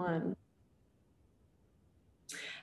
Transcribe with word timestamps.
One. 0.00 0.34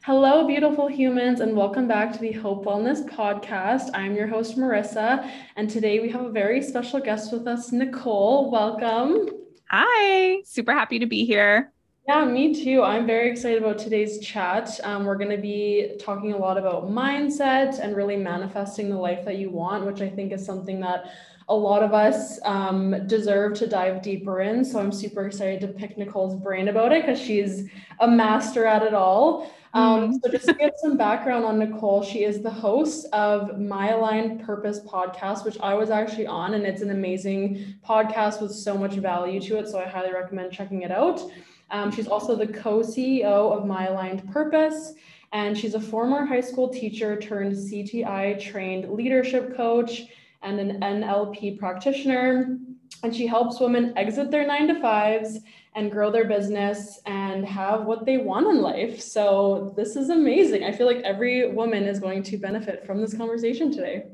Hello, 0.02 0.48
beautiful 0.48 0.88
humans, 0.88 1.40
and 1.40 1.56
welcome 1.56 1.87
back 1.87 2.11
to 2.13 2.19
the 2.19 2.31
Hope 2.31 2.65
Wellness 2.65 3.07
Podcast. 3.07 3.91
I'm 3.94 4.15
your 4.15 4.25
host, 4.25 4.57
Marissa, 4.57 5.29
and 5.55 5.70
today 5.70 6.00
we 6.00 6.10
have 6.10 6.26
a 6.26 6.31
very 6.31 6.63
special 6.63 7.00
guest 7.00 7.31
with 7.31 7.46
us, 7.46 7.71
Nicole. 7.71 8.50
Welcome. 8.50 9.29
Hi, 9.70 10.42
super 10.46 10.73
happy 10.73 10.97
to 10.97 11.05
be 11.05 11.26
here. 11.26 11.71
Yeah, 12.08 12.26
me 12.26 12.55
too. 12.55 12.81
I'm 12.81 13.05
very 13.05 13.30
excited 13.30 13.62
about 13.62 13.78
today's 13.78 14.18
chat. 14.18 14.80
Um, 14.84 15.06
we're 15.06 15.18
going 15.18 15.30
to 15.30 15.38
be 15.38 15.92
talking 16.00 16.34
a 16.34 16.38
lot 16.38 16.58
about 16.58 16.90
mindset 16.90 17.78
and 17.80 17.96
really 17.96 18.18
manifesting 18.18 18.90
the 18.90 18.98
life 18.98 19.24
that 19.26 19.38
you 19.38 19.52
want, 19.52 19.86
which 19.86 20.02
I 20.02 20.10
think 20.10 20.32
is 20.32 20.44
something 20.44 20.80
that 20.80 21.12
a 21.50 21.55
lot 21.55 21.82
of 21.82 21.93
us 21.93 22.39
um, 22.43 23.07
deserve 23.07 23.54
to 23.59 23.68
dive 23.68 24.02
deeper 24.02 24.41
in. 24.41 24.66
So 24.66 24.80
I'm 24.80 24.91
super 24.91 25.25
excited 25.25 25.62
to 25.62 25.68
pick 25.68 25.98
Nicole's 25.98 26.36
brain 26.36 26.68
about 26.68 26.91
it 26.91 27.05
because 27.05 27.20
she's 27.20 27.70
a 28.00 28.07
master 28.07 28.66
at 28.66 28.84
it 28.84 28.93
all. 28.93 29.52
Um, 29.73 30.02
mm-hmm. 30.02 30.13
so 30.23 30.31
just 30.31 30.48
to 30.48 30.53
give 30.53 30.72
some 30.81 30.98
background 30.98 31.45
on 31.45 31.59
Nicole, 31.59 32.03
she 32.03 32.23
is 32.23 32.41
the 32.41 32.49
host 32.49 33.05
of 33.13 33.59
My 33.59 33.89
Aligned 33.89 34.44
Purpose 34.44 34.80
podcast, 34.81 35.45
which 35.45 35.58
I 35.59 35.73
was 35.73 35.89
actually 35.89 36.27
on, 36.27 36.53
and 36.53 36.66
it's 36.66 36.81
an 36.81 36.89
amazing 36.89 37.75
podcast 37.86 38.41
with 38.41 38.52
so 38.52 38.77
much 38.77 38.94
value 38.94 39.39
to 39.41 39.59
it. 39.59 39.67
So 39.67 39.80
I 39.80 39.86
highly 39.86 40.11
recommend 40.11 40.52
checking 40.52 40.81
it 40.81 40.91
out. 40.91 41.22
Um, 41.70 41.91
she's 41.91 42.08
also 42.08 42.36
the 42.36 42.48
co-CEO 42.48 43.23
of 43.23 43.66
My 43.66 43.88
Aligned 43.88 44.30
Purpose, 44.31 44.94
and 45.31 45.58
she's 45.58 45.75
a 45.75 45.81
former 45.81 46.25
high 46.25 46.41
school 46.41 46.70
teacher 46.70 47.20
turned 47.20 47.53
CTI 47.53 48.41
trained 48.41 48.89
leadership 48.89 49.55
coach 49.55 50.03
and 50.48 50.60
an 50.60 50.80
NLP 50.82 51.60
practitioner. 51.60 52.58
And 53.04 53.16
she 53.16 53.28
helps 53.28 53.60
women 53.60 53.94
exit 53.98 54.32
their 54.32 54.48
nine 54.48 54.68
to 54.68 54.80
fives 54.80 55.40
and 55.76 55.92
grow 55.92 56.10
their 56.10 56.26
business 56.26 57.00
and 57.06 57.46
have 57.46 57.86
what 57.86 58.06
they 58.06 58.18
want 58.18 58.48
in 58.48 58.62
life. 58.62 59.00
So, 59.00 59.73
this 59.78 59.96
is 59.96 60.10
amazing. 60.10 60.64
I 60.64 60.72
feel 60.72 60.88
like 60.88 61.04
every 61.04 61.52
woman 61.52 61.84
is 61.84 62.00
going 62.00 62.23
to 62.23 62.38
benefit 62.38 62.86
from 62.86 63.00
this 63.00 63.16
conversation 63.16 63.72
today. 63.72 64.06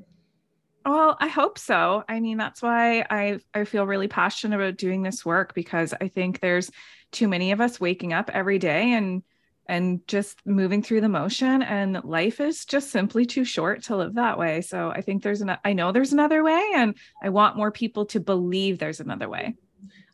Well, 0.85 1.15
I 1.19 1.27
hope 1.27 1.57
so. 1.57 2.03
I 2.09 2.19
mean, 2.19 2.37
that's 2.37 2.61
why 2.61 3.05
I 3.09 3.39
I 3.53 3.63
feel 3.63 3.87
really 3.87 4.09
passionate 4.09 4.55
about 4.57 4.77
doing 4.77 5.01
this 5.01 5.25
work 5.25 5.53
because 5.53 5.93
I 6.01 6.09
think 6.09 6.39
there's 6.41 6.69
too 7.13 7.29
many 7.29 7.53
of 7.53 7.61
us 7.61 7.79
waking 7.79 8.11
up 8.11 8.29
every 8.33 8.59
day 8.59 8.91
and 8.91 9.23
and 9.67 10.05
just 10.07 10.45
moving 10.45 10.83
through 10.83 11.01
the 11.01 11.09
motion 11.09 11.61
and 11.61 12.03
life 12.03 12.39
is 12.39 12.65
just 12.65 12.91
simply 12.91 13.25
too 13.25 13.45
short 13.45 13.83
to 13.83 13.95
live 13.95 14.15
that 14.15 14.37
way. 14.37 14.61
So 14.61 14.89
i 14.89 15.01
think 15.01 15.23
there's 15.23 15.41
an 15.41 15.57
i 15.63 15.73
know 15.73 15.91
there's 15.91 16.13
another 16.13 16.43
way 16.43 16.71
and 16.75 16.95
i 17.21 17.29
want 17.29 17.57
more 17.57 17.71
people 17.71 18.05
to 18.07 18.19
believe 18.19 18.77
there's 18.77 18.99
another 18.99 19.29
way. 19.29 19.55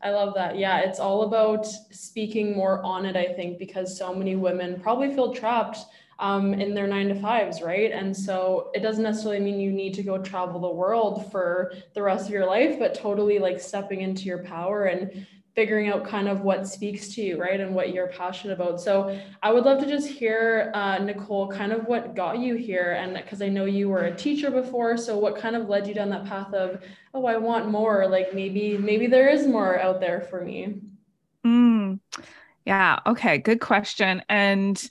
I 0.01 0.11
love 0.11 0.33
that. 0.35 0.57
Yeah 0.57 0.79
it's 0.79 0.99
all 0.99 1.23
about 1.23 1.65
speaking 1.65 2.55
more 2.55 2.81
on 2.83 3.05
it 3.05 3.15
i 3.15 3.33
think 3.33 3.59
because 3.59 3.97
so 3.97 4.13
many 4.13 4.35
women 4.35 4.79
probably 4.79 5.13
feel 5.13 5.33
trapped 5.33 5.79
um, 6.19 6.53
in 6.53 6.73
their 6.73 6.85
nine 6.85 7.07
to 7.07 7.15
fives, 7.15 7.61
right? 7.61 7.91
And 7.91 8.15
so 8.15 8.71
it 8.73 8.81
doesn't 8.81 9.03
necessarily 9.03 9.39
mean 9.39 9.59
you 9.59 9.71
need 9.71 9.93
to 9.95 10.03
go 10.03 10.17
travel 10.17 10.59
the 10.59 10.69
world 10.69 11.31
for 11.31 11.73
the 11.93 12.01
rest 12.01 12.27
of 12.27 12.33
your 12.33 12.45
life, 12.45 12.77
but 12.77 12.93
totally 12.93 13.39
like 13.39 13.59
stepping 13.59 14.01
into 14.01 14.23
your 14.23 14.43
power 14.43 14.85
and 14.85 15.25
figuring 15.59 15.89
out 15.89 16.05
kind 16.05 16.29
of 16.29 16.39
what 16.39 16.65
speaks 16.65 17.09
to 17.09 17.21
you, 17.21 17.37
right, 17.37 17.59
and 17.59 17.75
what 17.75 17.93
you're 17.93 18.07
passionate 18.07 18.53
about. 18.53 18.79
So 18.79 19.19
I 19.43 19.51
would 19.51 19.65
love 19.65 19.81
to 19.81 19.85
just 19.85 20.07
hear, 20.07 20.71
uh, 20.73 20.99
Nicole, 20.99 21.49
kind 21.49 21.73
of 21.73 21.85
what 21.85 22.15
got 22.15 22.39
you 22.39 22.55
here, 22.55 22.93
and 22.93 23.13
because 23.13 23.41
I 23.41 23.49
know 23.49 23.65
you 23.65 23.89
were 23.89 24.05
a 24.05 24.15
teacher 24.15 24.49
before, 24.49 24.95
so 24.95 25.17
what 25.17 25.35
kind 25.35 25.57
of 25.57 25.67
led 25.67 25.85
you 25.85 25.93
down 25.93 26.07
that 26.11 26.23
path 26.23 26.53
of, 26.53 26.81
oh, 27.13 27.25
I 27.25 27.35
want 27.35 27.67
more, 27.67 28.07
like 28.07 28.33
maybe 28.33 28.77
maybe 28.77 29.07
there 29.07 29.27
is 29.27 29.45
more 29.47 29.77
out 29.77 29.99
there 29.99 30.21
for 30.21 30.45
me. 30.45 30.79
Mm, 31.45 31.99
yeah. 32.65 32.99
Okay. 33.05 33.37
Good 33.39 33.59
question. 33.59 34.23
And 34.29 34.81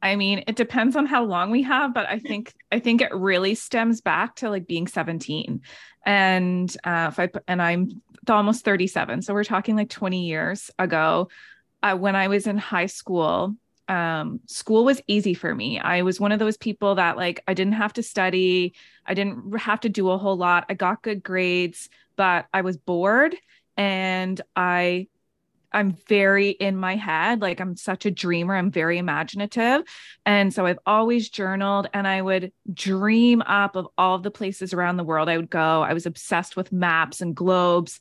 I 0.00 0.16
mean, 0.16 0.44
it 0.46 0.56
depends 0.56 0.96
on 0.96 1.04
how 1.04 1.24
long 1.24 1.50
we 1.50 1.64
have, 1.64 1.92
but 1.92 2.08
I 2.08 2.18
think 2.18 2.54
I 2.72 2.78
think 2.78 3.02
it 3.02 3.12
really 3.12 3.54
stems 3.54 4.00
back 4.00 4.36
to 4.36 4.48
like 4.48 4.66
being 4.66 4.86
17 4.86 5.60
and 6.06 6.76
uh, 6.84 7.10
if 7.10 7.18
I 7.18 7.30
and 7.48 7.60
I'm 7.60 8.02
almost 8.30 8.64
37, 8.64 9.22
so 9.22 9.34
we're 9.34 9.44
talking 9.44 9.76
like 9.76 9.90
20 9.90 10.26
years 10.26 10.70
ago. 10.78 11.28
Uh, 11.82 11.96
when 11.96 12.16
I 12.16 12.28
was 12.28 12.46
in 12.46 12.56
high 12.56 12.86
school, 12.86 13.54
um, 13.88 14.40
school 14.46 14.84
was 14.84 15.02
easy 15.06 15.34
for 15.34 15.54
me. 15.54 15.78
I 15.78 16.02
was 16.02 16.18
one 16.18 16.32
of 16.32 16.38
those 16.38 16.56
people 16.56 16.94
that 16.94 17.16
like 17.16 17.42
I 17.46 17.54
didn't 17.54 17.74
have 17.74 17.92
to 17.94 18.02
study, 18.02 18.74
I 19.06 19.14
didn't 19.14 19.58
have 19.58 19.80
to 19.80 19.88
do 19.88 20.10
a 20.10 20.18
whole 20.18 20.36
lot. 20.36 20.66
I 20.68 20.74
got 20.74 21.02
good 21.02 21.22
grades, 21.22 21.90
but 22.16 22.46
I 22.54 22.62
was 22.62 22.76
bored 22.76 23.36
and 23.76 24.40
I 24.56 25.08
I'm 25.74 25.92
very 26.06 26.50
in 26.50 26.76
my 26.76 26.94
head. 26.94 27.42
Like 27.42 27.60
I'm 27.60 27.76
such 27.76 28.06
a 28.06 28.10
dreamer. 28.10 28.54
I'm 28.54 28.70
very 28.70 28.96
imaginative. 28.96 29.82
And 30.24 30.54
so 30.54 30.66
I've 30.66 30.78
always 30.86 31.28
journaled 31.28 31.88
and 31.92 32.06
I 32.06 32.22
would 32.22 32.52
dream 32.72 33.42
up 33.42 33.74
of 33.74 33.88
all 33.98 34.14
of 34.14 34.22
the 34.22 34.30
places 34.30 34.72
around 34.72 34.96
the 34.96 35.04
world 35.04 35.28
I 35.28 35.36
would 35.36 35.50
go. 35.50 35.82
I 35.82 35.92
was 35.92 36.06
obsessed 36.06 36.56
with 36.56 36.72
maps 36.72 37.20
and 37.20 37.34
globes. 37.34 38.00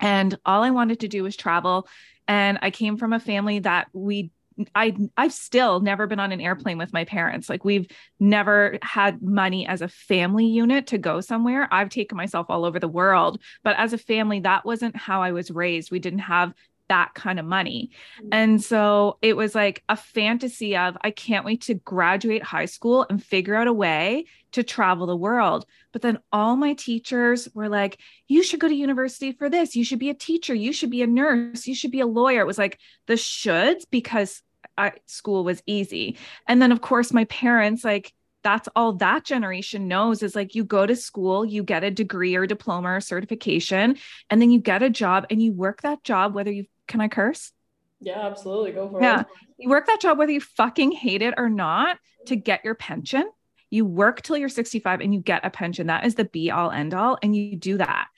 And 0.00 0.38
all 0.44 0.62
I 0.62 0.70
wanted 0.70 1.00
to 1.00 1.08
do 1.08 1.22
was 1.22 1.36
travel. 1.36 1.88
And 2.28 2.58
I 2.62 2.70
came 2.70 2.96
from 2.96 3.12
a 3.12 3.20
family 3.20 3.60
that 3.60 3.88
we 3.92 4.30
I 4.74 4.96
I've 5.16 5.32
still 5.32 5.80
never 5.80 6.06
been 6.06 6.20
on 6.20 6.32
an 6.32 6.40
airplane 6.40 6.78
with 6.78 6.92
my 6.92 7.04
parents. 7.04 7.48
Like 7.48 7.64
we've 7.64 7.86
never 8.18 8.78
had 8.82 9.22
money 9.22 9.66
as 9.66 9.82
a 9.82 9.88
family 9.88 10.46
unit 10.46 10.86
to 10.88 10.98
go 10.98 11.20
somewhere. 11.20 11.68
I've 11.70 11.90
taken 11.90 12.16
myself 12.16 12.46
all 12.48 12.64
over 12.64 12.78
the 12.78 12.88
world, 12.88 13.40
but 13.62 13.76
as 13.78 13.92
a 13.92 13.98
family 13.98 14.40
that 14.40 14.64
wasn't 14.64 14.96
how 14.96 15.22
I 15.22 15.32
was 15.32 15.50
raised. 15.50 15.90
We 15.90 15.98
didn't 15.98 16.20
have 16.20 16.54
that 16.88 17.14
kind 17.14 17.38
of 17.38 17.44
money. 17.44 17.90
Mm-hmm. 18.18 18.28
And 18.32 18.62
so 18.62 19.18
it 19.22 19.36
was 19.36 19.54
like 19.54 19.82
a 19.88 19.96
fantasy 19.96 20.76
of 20.76 20.96
I 21.00 21.10
can't 21.10 21.44
wait 21.44 21.62
to 21.62 21.74
graduate 21.74 22.42
high 22.42 22.66
school 22.66 23.06
and 23.08 23.22
figure 23.22 23.54
out 23.54 23.66
a 23.66 23.72
way 23.72 24.26
to 24.52 24.62
travel 24.62 25.06
the 25.06 25.16
world. 25.16 25.66
But 25.92 26.02
then 26.02 26.18
all 26.32 26.56
my 26.56 26.74
teachers 26.74 27.48
were 27.54 27.68
like, 27.68 27.98
you 28.28 28.42
should 28.42 28.60
go 28.60 28.68
to 28.68 28.74
university 28.74 29.32
for 29.32 29.50
this. 29.50 29.76
You 29.76 29.84
should 29.84 29.98
be 29.98 30.10
a 30.10 30.14
teacher. 30.14 30.54
You 30.54 30.72
should 30.72 30.90
be 30.90 31.02
a 31.02 31.06
nurse. 31.06 31.66
You 31.66 31.74
should 31.74 31.90
be 31.90 32.00
a 32.00 32.06
lawyer. 32.06 32.40
It 32.40 32.46
was 32.46 32.58
like 32.58 32.78
the 33.06 33.14
shoulds 33.14 33.84
because 33.90 34.42
I, 34.78 34.92
school 35.06 35.44
was 35.44 35.62
easy. 35.66 36.18
And 36.46 36.60
then, 36.60 36.72
of 36.72 36.80
course, 36.80 37.12
my 37.12 37.24
parents, 37.24 37.84
like, 37.84 38.12
that's 38.42 38.68
all 38.76 38.92
that 38.92 39.24
generation 39.24 39.88
knows 39.88 40.22
is 40.22 40.36
like 40.36 40.54
you 40.54 40.62
go 40.62 40.86
to 40.86 40.94
school, 40.94 41.44
you 41.44 41.64
get 41.64 41.82
a 41.82 41.90
degree 41.90 42.36
or 42.36 42.46
diploma 42.46 42.90
or 42.90 43.00
certification, 43.00 43.96
and 44.30 44.40
then 44.40 44.52
you 44.52 44.60
get 44.60 44.84
a 44.84 44.90
job 44.90 45.26
and 45.30 45.42
you 45.42 45.52
work 45.52 45.82
that 45.82 46.04
job, 46.04 46.32
whether 46.32 46.52
you 46.52 46.64
can 46.86 47.00
I 47.00 47.08
curse? 47.08 47.52
Yeah, 48.00 48.26
absolutely. 48.26 48.72
Go 48.72 48.88
for 48.88 49.02
yeah. 49.02 49.20
it. 49.20 49.26
Yeah. 49.28 49.46
You 49.58 49.68
work 49.70 49.86
that 49.86 50.00
job 50.00 50.18
whether 50.18 50.32
you 50.32 50.40
fucking 50.40 50.92
hate 50.92 51.22
it 51.22 51.34
or 51.36 51.48
not 51.48 51.98
to 52.26 52.36
get 52.36 52.64
your 52.64 52.74
pension. 52.74 53.28
You 53.70 53.84
work 53.84 54.22
till 54.22 54.36
you're 54.36 54.48
65 54.48 55.00
and 55.00 55.12
you 55.12 55.20
get 55.20 55.44
a 55.44 55.50
pension. 55.50 55.88
That 55.88 56.06
is 56.06 56.14
the 56.14 56.24
be 56.24 56.50
all 56.50 56.70
end 56.70 56.94
all. 56.94 57.18
And 57.22 57.34
you 57.34 57.56
do 57.56 57.78
that. 57.78 58.08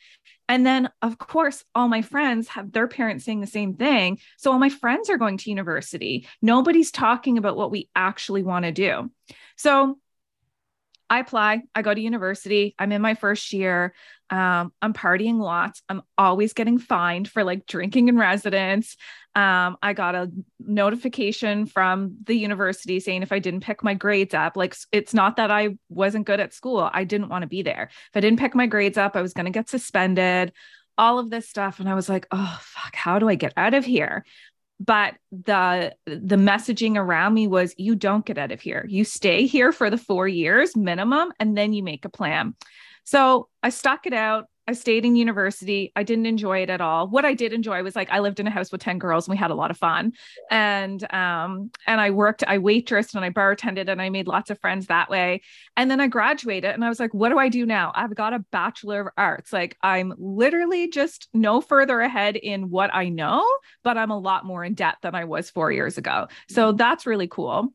And 0.48 0.66
then, 0.66 0.90
of 1.02 1.18
course, 1.18 1.62
all 1.74 1.88
my 1.88 2.02
friends 2.02 2.48
have 2.48 2.72
their 2.72 2.88
parents 2.88 3.24
saying 3.24 3.40
the 3.40 3.46
same 3.46 3.74
thing. 3.74 4.18
So 4.38 4.50
all 4.50 4.58
my 4.58 4.70
friends 4.70 5.10
are 5.10 5.18
going 5.18 5.36
to 5.38 5.50
university. 5.50 6.26
Nobody's 6.40 6.90
talking 6.90 7.36
about 7.36 7.56
what 7.56 7.70
we 7.70 7.90
actually 7.94 8.42
want 8.42 8.64
to 8.64 8.72
do. 8.72 9.10
So 9.56 9.98
I 11.10 11.20
apply, 11.20 11.62
I 11.74 11.82
go 11.82 11.94
to 11.94 12.00
university, 12.00 12.74
I'm 12.78 12.92
in 12.92 13.02
my 13.02 13.14
first 13.14 13.52
year. 13.52 13.94
Um, 14.30 14.72
I'm 14.82 14.92
partying 14.92 15.38
lots. 15.38 15.82
I'm 15.88 16.02
always 16.19 16.52
getting 16.52 16.78
fined 16.78 17.28
for 17.30 17.44
like 17.44 17.66
drinking 17.66 18.08
in 18.08 18.19
residence. 18.19 18.96
Um, 19.34 19.78
I 19.82 19.94
got 19.94 20.14
a 20.14 20.30
notification 20.60 21.64
from 21.64 22.16
the 22.24 22.34
university 22.34 23.00
saying 23.00 23.22
if 23.22 23.32
I 23.32 23.38
didn't 23.38 23.60
pick 23.60 23.82
my 23.82 23.94
grades 23.94 24.34
up, 24.34 24.56
like 24.56 24.76
it's 24.92 25.14
not 25.14 25.36
that 25.36 25.50
I 25.50 25.78
wasn't 25.88 26.26
good 26.26 26.41
at 26.41 26.52
school, 26.52 26.91
I 26.92 27.04
didn't 27.04 27.28
want 27.30 27.42
to 27.42 27.48
be 27.48 27.62
there. 27.62 27.88
If 27.90 28.16
I 28.16 28.20
didn't 28.20 28.38
pick 28.38 28.54
my 28.54 28.66
grades 28.66 28.98
up, 28.98 29.16
I 29.16 29.22
was 29.22 29.32
going 29.32 29.46
to 29.46 29.52
get 29.52 29.70
suspended, 29.70 30.52
all 30.98 31.19
of 31.19 31.30
this 31.30 31.48
stuff. 31.48 31.80
And 31.80 31.88
I 31.88 31.94
was 31.94 32.08
like, 32.08 32.26
oh, 32.32 32.58
fuck, 32.60 32.94
how 32.96 33.19
do 33.19 33.28
I 33.28 33.36
get 33.36 33.54
out 33.56 33.72
of 33.72 33.84
here? 33.84 34.25
But 34.80 35.14
the 35.32 35.94
the 36.06 36.36
messaging 36.36 36.96
around 36.96 37.34
me 37.34 37.46
was 37.46 37.75
you 37.78 37.94
don't 37.94 38.25
get 38.25 38.38
out 38.38 38.52
of 38.52 38.60
here. 38.60 38.86
You 38.88 39.04
stay 39.04 39.46
here 39.46 39.72
for 39.72 39.90
the 39.90 39.98
4 39.98 40.28
years 40.28 40.76
minimum 40.76 41.32
and 41.40 41.56
then 41.56 41.72
you 41.72 41.82
make 41.82 42.04
a 42.04 42.10
plan. 42.10 42.54
So 43.04 43.48
i 43.62 43.70
stuck 43.70 44.06
it 44.06 44.12
out 44.12 44.46
I 44.69 44.73
stayed 44.73 45.06
in 45.06 45.17
university. 45.17 45.93
I 45.97 46.03
didn't 46.03 46.26
enjoy 46.26 46.59
it 46.59 46.69
at 46.69 46.82
all. 46.82 47.09
What 47.09 47.25
I 47.25 47.32
did 47.32 47.55
enjoy 47.55 47.82
was 47.82 47.97
like 47.97 48.11
I 48.11 48.19
lived 48.19 48.38
in 48.38 48.47
a 48.47 48.50
house 48.50 48.70
with 48.70 48.82
10 48.82 48.99
girls 48.99 49.26
and 49.26 49.32
we 49.32 49.38
had 49.38 49.50
a 49.50 49.55
lot 49.55 49.70
of 49.70 49.79
fun. 49.79 50.12
And 50.50 51.03
um 51.11 51.70
and 51.87 52.03
I 52.03 52.11
worked, 52.11 52.44
I 52.47 52.59
waitressed 52.59 53.15
and 53.15 53.25
I 53.25 53.31
bartended 53.31 53.88
and 53.88 54.03
I 54.03 54.11
made 54.11 54.29
lots 54.29 54.50
of 54.50 54.61
friends 54.61 54.87
that 54.87 55.09
way. 55.09 55.41
And 55.79 55.91
then 55.91 56.03
I 56.03 56.06
graduated 56.06 56.75
and 56.75 56.85
I 56.85 56.91
was 56.91 57.00
like, 57.00 57.15
what 57.15 57.31
do 57.31 57.38
I 57.38 57.49
do 57.49 57.65
now? 57.65 57.93
I've 57.94 58.15
got 58.15 58.35
a 58.35 58.44
bachelor 58.53 59.00
of 59.00 59.09
arts. 59.17 59.55
Like 59.55 59.79
I'm 59.82 60.12
literally 60.19 60.91
just 60.91 61.29
no 61.32 61.62
further 61.62 62.00
ahead 62.00 62.37
in 62.37 62.69
what 62.69 62.94
I 62.94 63.09
know, 63.09 63.47
but 63.82 63.97
I'm 63.97 64.11
a 64.11 64.19
lot 64.19 64.44
more 64.44 64.62
in 64.62 64.75
debt 64.75 64.97
than 65.00 65.15
I 65.15 65.25
was 65.25 65.49
4 65.49 65.73
years 65.73 65.97
ago. 65.97 66.29
So 66.50 66.73
that's 66.73 67.06
really 67.06 67.26
cool. 67.26 67.73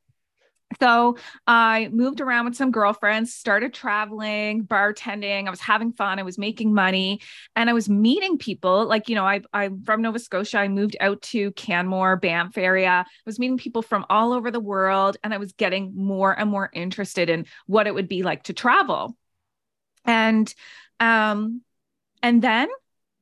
So 0.79 1.17
I 1.47 1.89
moved 1.91 2.21
around 2.21 2.45
with 2.45 2.55
some 2.55 2.71
girlfriends, 2.71 3.33
started 3.33 3.73
traveling, 3.73 4.65
bartending. 4.65 5.47
I 5.47 5.49
was 5.49 5.59
having 5.59 5.91
fun. 5.91 6.19
I 6.19 6.23
was 6.23 6.37
making 6.37 6.73
money 6.73 7.21
and 7.55 7.69
I 7.69 7.73
was 7.73 7.89
meeting 7.89 8.37
people. 8.37 8.85
Like, 8.85 9.09
you 9.09 9.15
know, 9.15 9.25
I, 9.25 9.41
I'm 9.53 9.83
from 9.83 10.01
Nova 10.01 10.19
Scotia. 10.19 10.59
I 10.59 10.67
moved 10.67 10.95
out 10.99 11.21
to 11.23 11.51
Canmore, 11.51 12.17
Banff 12.17 12.57
area. 12.57 13.05
I 13.07 13.23
was 13.25 13.39
meeting 13.39 13.57
people 13.57 13.81
from 13.81 14.05
all 14.09 14.33
over 14.33 14.51
the 14.51 14.59
world 14.59 15.17
and 15.23 15.33
I 15.33 15.37
was 15.37 15.53
getting 15.53 15.93
more 15.95 16.37
and 16.37 16.49
more 16.49 16.69
interested 16.73 17.29
in 17.29 17.45
what 17.67 17.87
it 17.87 17.93
would 17.93 18.07
be 18.07 18.23
like 18.23 18.43
to 18.43 18.53
travel. 18.53 19.15
And, 20.05 20.53
um, 20.99 21.61
and 22.21 22.41
then 22.41 22.69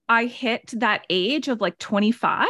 I 0.09 0.25
hit 0.25 0.74
that 0.77 1.06
age 1.09 1.48
of 1.48 1.62
like 1.62 1.77
25 1.77 2.48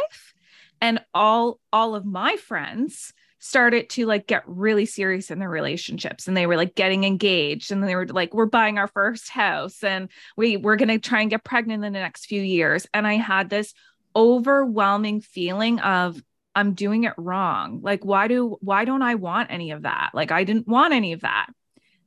and 0.80 1.00
all, 1.14 1.60
all 1.72 1.94
of 1.94 2.04
my 2.04 2.36
friends, 2.36 3.12
started 3.42 3.90
to 3.90 4.06
like 4.06 4.28
get 4.28 4.44
really 4.46 4.86
serious 4.86 5.28
in 5.28 5.40
their 5.40 5.50
relationships 5.50 6.28
and 6.28 6.36
they 6.36 6.46
were 6.46 6.54
like 6.54 6.76
getting 6.76 7.02
engaged 7.02 7.72
and 7.72 7.82
they 7.82 7.96
were 7.96 8.06
like 8.06 8.32
we're 8.32 8.46
buying 8.46 8.78
our 8.78 8.86
first 8.86 9.28
house 9.28 9.82
and 9.82 10.08
we 10.36 10.56
we're 10.56 10.76
going 10.76 10.88
to 10.88 11.00
try 11.00 11.20
and 11.22 11.30
get 11.30 11.42
pregnant 11.42 11.84
in 11.84 11.92
the 11.92 11.98
next 11.98 12.26
few 12.26 12.40
years. 12.40 12.86
And 12.94 13.04
i 13.04 13.14
had 13.14 13.50
this 13.50 13.74
overwhelming 14.14 15.20
feeling 15.20 15.80
of 15.80 16.22
i'm 16.54 16.74
doing 16.74 17.02
it 17.02 17.14
wrong. 17.18 17.80
Like 17.82 18.04
why 18.04 18.28
do 18.28 18.58
why 18.60 18.84
don't 18.84 19.02
i 19.02 19.16
want 19.16 19.50
any 19.50 19.72
of 19.72 19.82
that? 19.82 20.10
Like 20.14 20.30
i 20.30 20.44
didn't 20.44 20.68
want 20.68 20.94
any 20.94 21.12
of 21.12 21.22
that. 21.22 21.48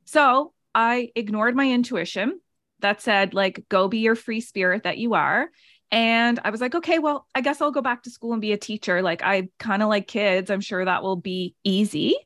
So 0.06 0.54
i 0.74 1.10
ignored 1.14 1.54
my 1.54 1.70
intuition 1.70 2.40
that 2.80 3.02
said 3.02 3.34
like 3.34 3.66
go 3.68 3.88
be 3.88 3.98
your 3.98 4.14
free 4.14 4.40
spirit 4.40 4.84
that 4.84 4.96
you 4.96 5.12
are 5.12 5.50
and 5.90 6.40
I 6.44 6.50
was 6.50 6.60
like, 6.60 6.74
okay, 6.74 6.98
well, 6.98 7.26
I 7.34 7.40
guess 7.40 7.60
I'll 7.60 7.70
go 7.70 7.82
back 7.82 8.02
to 8.02 8.10
school 8.10 8.32
and 8.32 8.40
be 8.42 8.52
a 8.52 8.56
teacher. 8.56 9.02
Like, 9.02 9.22
I 9.22 9.48
kind 9.58 9.82
of 9.82 9.88
like 9.88 10.08
kids. 10.08 10.50
I'm 10.50 10.60
sure 10.60 10.84
that 10.84 11.02
will 11.02 11.16
be 11.16 11.54
easy. 11.64 12.16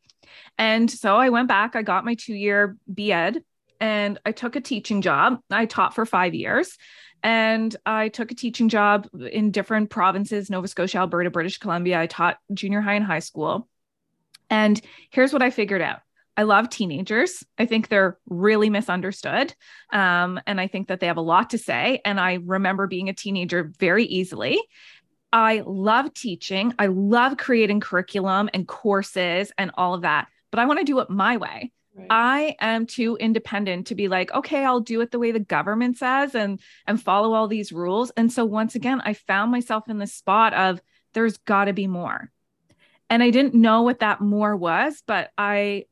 And 0.57 0.91
so 0.91 1.17
I 1.17 1.29
went 1.29 1.49
back, 1.49 1.77
I 1.77 1.83
got 1.83 2.05
my 2.05 2.15
two 2.15 2.35
year 2.35 2.77
BEd 2.87 3.43
and 3.81 4.19
I 4.25 4.33
took 4.33 4.57
a 4.57 4.61
teaching 4.61 5.03
job. 5.03 5.41
I 5.51 5.67
taught 5.67 5.95
for 5.95 6.07
five 6.07 6.35
years 6.35 6.77
and 7.23 7.75
I 7.85 8.09
took 8.09 8.31
a 8.31 8.35
teaching 8.35 8.69
job 8.69 9.09
in 9.31 9.51
different 9.51 9.91
provinces 9.91 10.51
Nova 10.51 10.69
Scotia, 10.69 10.99
Alberta, 10.99 11.31
British 11.31 11.59
Columbia. 11.59 12.01
I 12.01 12.07
taught 12.07 12.39
junior 12.53 12.81
high 12.81 12.95
and 12.95 13.05
high 13.05 13.21
school. 13.21 13.69
And 14.49 14.81
here's 15.11 15.33
what 15.33 15.43
I 15.43 15.51
figured 15.51 15.83
out 15.83 16.01
I 16.41 16.45
love 16.45 16.71
teenagers. 16.71 17.45
I 17.59 17.67
think 17.67 17.89
they're 17.89 18.17
really 18.27 18.71
misunderstood. 18.71 19.55
Um, 19.93 20.41
and 20.47 20.59
I 20.59 20.69
think 20.69 20.89
that 20.89 20.99
they 20.99 21.07
have 21.07 21.19
a 21.19 21.21
lot 21.21 21.51
to 21.51 21.59
say. 21.59 22.01
And 22.03 22.19
I 22.19 22.39
remember 22.43 22.87
being 22.87 23.11
a 23.11 23.13
teenager 23.13 23.71
very 23.79 24.07
easily. 24.07 24.59
I 25.35 25.63
love 25.67 26.15
teaching. 26.15 26.73
I 26.79 26.87
love 26.87 27.37
creating 27.37 27.81
curriculum 27.81 28.49
and 28.55 28.67
courses 28.67 29.53
and 29.59 29.71
all 29.75 29.93
of 29.93 30.01
that, 30.01 30.29
but 30.51 30.61
I 30.61 30.65
want 30.65 30.79
to 30.79 30.85
do 30.87 31.01
it 31.01 31.11
my 31.11 31.37
way. 31.37 31.73
Right. 31.95 32.07
I 32.09 32.57
am 32.59 32.87
too 32.87 33.19
independent 33.21 33.89
to 33.89 33.95
be 33.95 34.09
like, 34.09 34.33
okay, 34.33 34.65
I'll 34.65 34.81
do 34.81 35.03
it 35.03 35.11
the 35.11 35.19
way 35.19 35.33
the 35.33 35.41
government 35.41 35.99
says 35.99 36.35
and 36.35 36.59
and 36.87 37.03
follow 37.03 37.35
all 37.35 37.49
these 37.49 37.71
rules. 37.71 38.13
And 38.17 38.33
so 38.33 38.47
once 38.47 38.77
again, 38.77 39.03
I 39.05 39.13
found 39.13 39.53
myself 39.53 39.91
in 39.91 39.99
the 39.99 40.07
spot 40.07 40.55
of 40.55 40.81
there's 41.13 41.37
got 41.37 41.67
to 41.67 41.75
be 41.75 41.87
more. 41.87 42.31
And 43.11 43.23
I 43.23 43.31
didn't 43.31 43.55
know 43.55 43.83
what 43.83 43.99
that 43.99 44.23
more 44.23 44.57
was, 44.57 45.03
but 45.07 45.33
I 45.37 45.85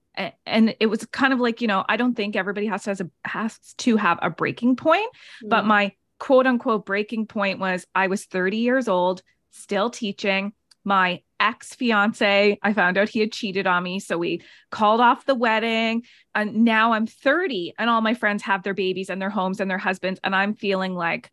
and 0.47 0.75
it 0.81 0.87
was 0.87 1.06
kind 1.06 1.32
of 1.32 1.41
like 1.41 1.61
you 1.61 1.69
know 1.69 1.85
i 1.88 1.97
don't 1.97 2.15
think 2.15 2.37
everybody 2.37 2.67
has 2.67 2.82
to 2.82 2.91
has, 2.91 3.00
a, 3.00 3.11
has 3.25 3.59
to 3.79 3.97
have 3.97 4.19
a 4.20 4.31
breaking 4.31 4.76
point 4.76 5.11
mm. 5.44 5.49
but 5.49 5.65
my 5.65 5.93
quote 6.19 6.47
unquote 6.47 6.85
breaking 6.85 7.26
point 7.26 7.59
was 7.59 7.87
i 7.94 8.06
was 8.06 8.25
30 8.25 8.56
years 8.59 8.88
old 8.88 9.23
still 9.50 9.91
teaching. 9.91 10.53
My 10.85 11.23
ex 11.41 11.75
fiance 11.75 12.59
i 12.61 12.73
found 12.73 12.99
out 12.99 13.09
he 13.09 13.20
had 13.20 13.31
cheated 13.31 13.67
on 13.67 13.85
me 13.85 14.00
so 14.00 14.19
we 14.19 14.43
called 14.70 15.00
off 15.00 15.25
the 15.25 15.35
wedding. 15.35 16.03
And 16.35 16.64
now 16.64 16.93
i'm 16.93 17.06
30 17.06 17.75
and 17.79 17.88
all 17.88 18.00
my 18.00 18.14
friends 18.14 18.43
have 18.43 18.62
their 18.62 18.75
babies 18.75 19.11
and 19.11 19.21
their 19.21 19.31
homes 19.31 19.61
and 19.61 19.71
their 19.71 19.79
husbands 19.79 20.19
and 20.25 20.35
i'm 20.35 20.55
feeling 20.55 20.94
like 20.94 21.31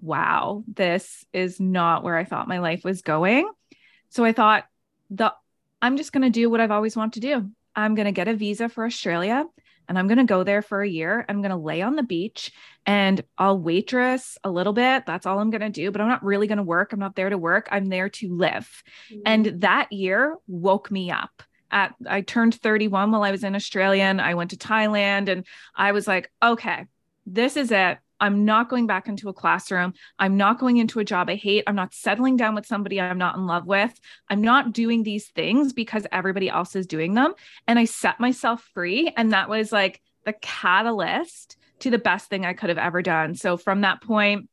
wow 0.00 0.62
this 0.72 1.24
is 1.32 1.58
not 1.58 2.04
where 2.04 2.16
i 2.16 2.24
thought 2.24 2.46
my 2.46 2.58
life 2.58 2.84
was 2.84 3.02
going. 3.02 3.50
So 4.10 4.24
i 4.24 4.32
thought 4.32 4.64
the 5.10 5.32
i'm 5.80 5.96
just 5.96 6.12
going 6.12 6.22
to 6.22 6.30
do 6.30 6.50
what 6.50 6.60
i've 6.60 6.70
always 6.70 6.96
wanted 6.96 7.20
to 7.20 7.20
do 7.20 7.50
I'm 7.78 7.94
going 7.94 8.06
to 8.06 8.12
get 8.12 8.26
a 8.26 8.34
visa 8.34 8.68
for 8.68 8.84
Australia 8.84 9.44
and 9.88 9.96
I'm 9.96 10.08
going 10.08 10.18
to 10.18 10.24
go 10.24 10.42
there 10.42 10.62
for 10.62 10.82
a 10.82 10.88
year. 10.88 11.24
I'm 11.28 11.40
going 11.40 11.50
to 11.50 11.56
lay 11.56 11.80
on 11.80 11.94
the 11.94 12.02
beach 12.02 12.50
and 12.84 13.22
I'll 13.38 13.58
waitress 13.58 14.36
a 14.42 14.50
little 14.50 14.72
bit. 14.72 15.06
That's 15.06 15.26
all 15.26 15.38
I'm 15.38 15.50
going 15.50 15.60
to 15.60 15.70
do, 15.70 15.92
but 15.92 16.00
I'm 16.00 16.08
not 16.08 16.24
really 16.24 16.48
going 16.48 16.58
to 16.58 16.64
work. 16.64 16.92
I'm 16.92 16.98
not 16.98 17.14
there 17.14 17.30
to 17.30 17.38
work. 17.38 17.68
I'm 17.70 17.86
there 17.86 18.08
to 18.08 18.34
live. 18.34 18.82
Mm-hmm. 19.12 19.20
And 19.24 19.60
that 19.60 19.92
year 19.92 20.36
woke 20.48 20.90
me 20.90 21.12
up. 21.12 21.42
At 21.70 21.94
I 22.06 22.22
turned 22.22 22.54
31 22.56 23.12
while 23.12 23.22
I 23.22 23.30
was 23.30 23.44
in 23.44 23.54
Australia 23.54 24.02
and 24.02 24.20
I 24.20 24.34
went 24.34 24.50
to 24.50 24.56
Thailand 24.56 25.28
and 25.28 25.46
I 25.74 25.92
was 25.92 26.08
like, 26.08 26.32
okay, 26.42 26.86
this 27.26 27.56
is 27.56 27.70
it. 27.70 27.98
I'm 28.20 28.44
not 28.44 28.68
going 28.68 28.86
back 28.86 29.08
into 29.08 29.28
a 29.28 29.32
classroom. 29.32 29.94
I'm 30.18 30.36
not 30.36 30.58
going 30.58 30.78
into 30.78 31.00
a 31.00 31.04
job 31.04 31.28
I 31.28 31.36
hate. 31.36 31.64
I'm 31.66 31.76
not 31.76 31.94
settling 31.94 32.36
down 32.36 32.54
with 32.54 32.66
somebody 32.66 33.00
I'm 33.00 33.18
not 33.18 33.36
in 33.36 33.46
love 33.46 33.66
with. 33.66 33.98
I'm 34.28 34.40
not 34.40 34.72
doing 34.72 35.02
these 35.02 35.28
things 35.28 35.72
because 35.72 36.06
everybody 36.10 36.48
else 36.48 36.74
is 36.76 36.86
doing 36.86 37.14
them. 37.14 37.34
And 37.66 37.78
I 37.78 37.84
set 37.84 38.20
myself 38.20 38.68
free. 38.74 39.12
And 39.16 39.32
that 39.32 39.48
was 39.48 39.72
like 39.72 40.00
the 40.24 40.32
catalyst 40.32 41.56
to 41.80 41.90
the 41.90 41.98
best 41.98 42.28
thing 42.28 42.44
I 42.44 42.52
could 42.52 42.70
have 42.70 42.78
ever 42.78 43.02
done. 43.02 43.34
So 43.34 43.56
from 43.56 43.82
that 43.82 44.02
point, 44.02 44.48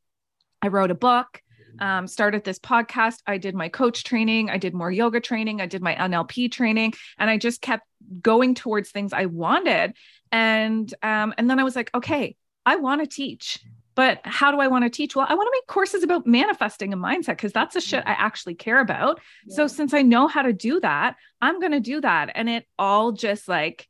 I 0.61 0.67
wrote 0.67 0.91
a 0.91 0.95
book. 0.95 1.41
Um, 1.77 2.07
started 2.07 2.45
this 2.45 2.57
podcast. 2.57 3.17
I 3.27 3.37
did 3.37 3.53
my 3.53 3.67
coach 3.67 4.05
training. 4.05 4.49
I 4.49 4.57
did 4.57 4.73
more 4.73 4.89
yoga 4.89 5.19
training. 5.19 5.59
I 5.59 5.65
did 5.65 5.81
my 5.81 5.93
NLP 5.93 6.49
training, 6.49 6.93
and 7.17 7.29
I 7.29 7.37
just 7.37 7.61
kept 7.61 7.85
going 8.21 8.55
towards 8.55 8.91
things 8.91 9.11
I 9.11 9.25
wanted. 9.25 9.93
And 10.31 10.93
um, 11.03 11.33
and 11.37 11.49
then 11.49 11.59
I 11.59 11.65
was 11.65 11.75
like, 11.75 11.91
okay, 11.93 12.37
I 12.65 12.77
want 12.77 13.01
to 13.01 13.07
teach, 13.07 13.59
but 13.95 14.19
how 14.23 14.51
do 14.51 14.59
I 14.59 14.67
want 14.67 14.83
to 14.83 14.89
teach? 14.89 15.15
Well, 15.15 15.25
I 15.27 15.35
want 15.35 15.47
to 15.47 15.51
make 15.55 15.67
courses 15.67 16.03
about 16.03 16.27
manifesting 16.27 16.93
a 16.93 16.97
mindset 16.97 17.37
because 17.37 17.53
that's 17.53 17.75
a 17.75 17.81
shit 17.81 18.03
I 18.05 18.11
actually 18.11 18.55
care 18.55 18.79
about. 18.79 19.21
Yeah. 19.45 19.55
So 19.55 19.67
since 19.67 19.93
I 19.93 20.01
know 20.01 20.27
how 20.27 20.41
to 20.41 20.53
do 20.53 20.79
that, 20.81 21.15
I'm 21.41 21.59
going 21.59 21.71
to 21.71 21.79
do 21.79 22.01
that. 22.01 22.31
And 22.35 22.49
it 22.49 22.67
all 22.77 23.13
just 23.13 23.47
like 23.47 23.87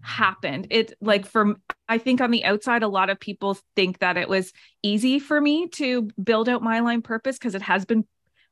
happened. 0.00 0.68
It 0.70 0.94
like 1.00 1.26
from 1.26 1.56
I 1.88 1.98
think 1.98 2.20
on 2.20 2.30
the 2.30 2.44
outside, 2.44 2.82
a 2.82 2.88
lot 2.88 3.10
of 3.10 3.18
people 3.18 3.58
think 3.74 3.98
that 3.98 4.16
it 4.16 4.28
was 4.28 4.52
easy 4.82 5.18
for 5.18 5.40
me 5.40 5.68
to 5.68 6.10
build 6.22 6.48
out 6.48 6.62
My 6.62 6.76
Aligned 6.76 7.04
Purpose 7.04 7.38
because 7.38 7.54
it 7.54 7.62
has 7.62 7.84
been 7.84 8.06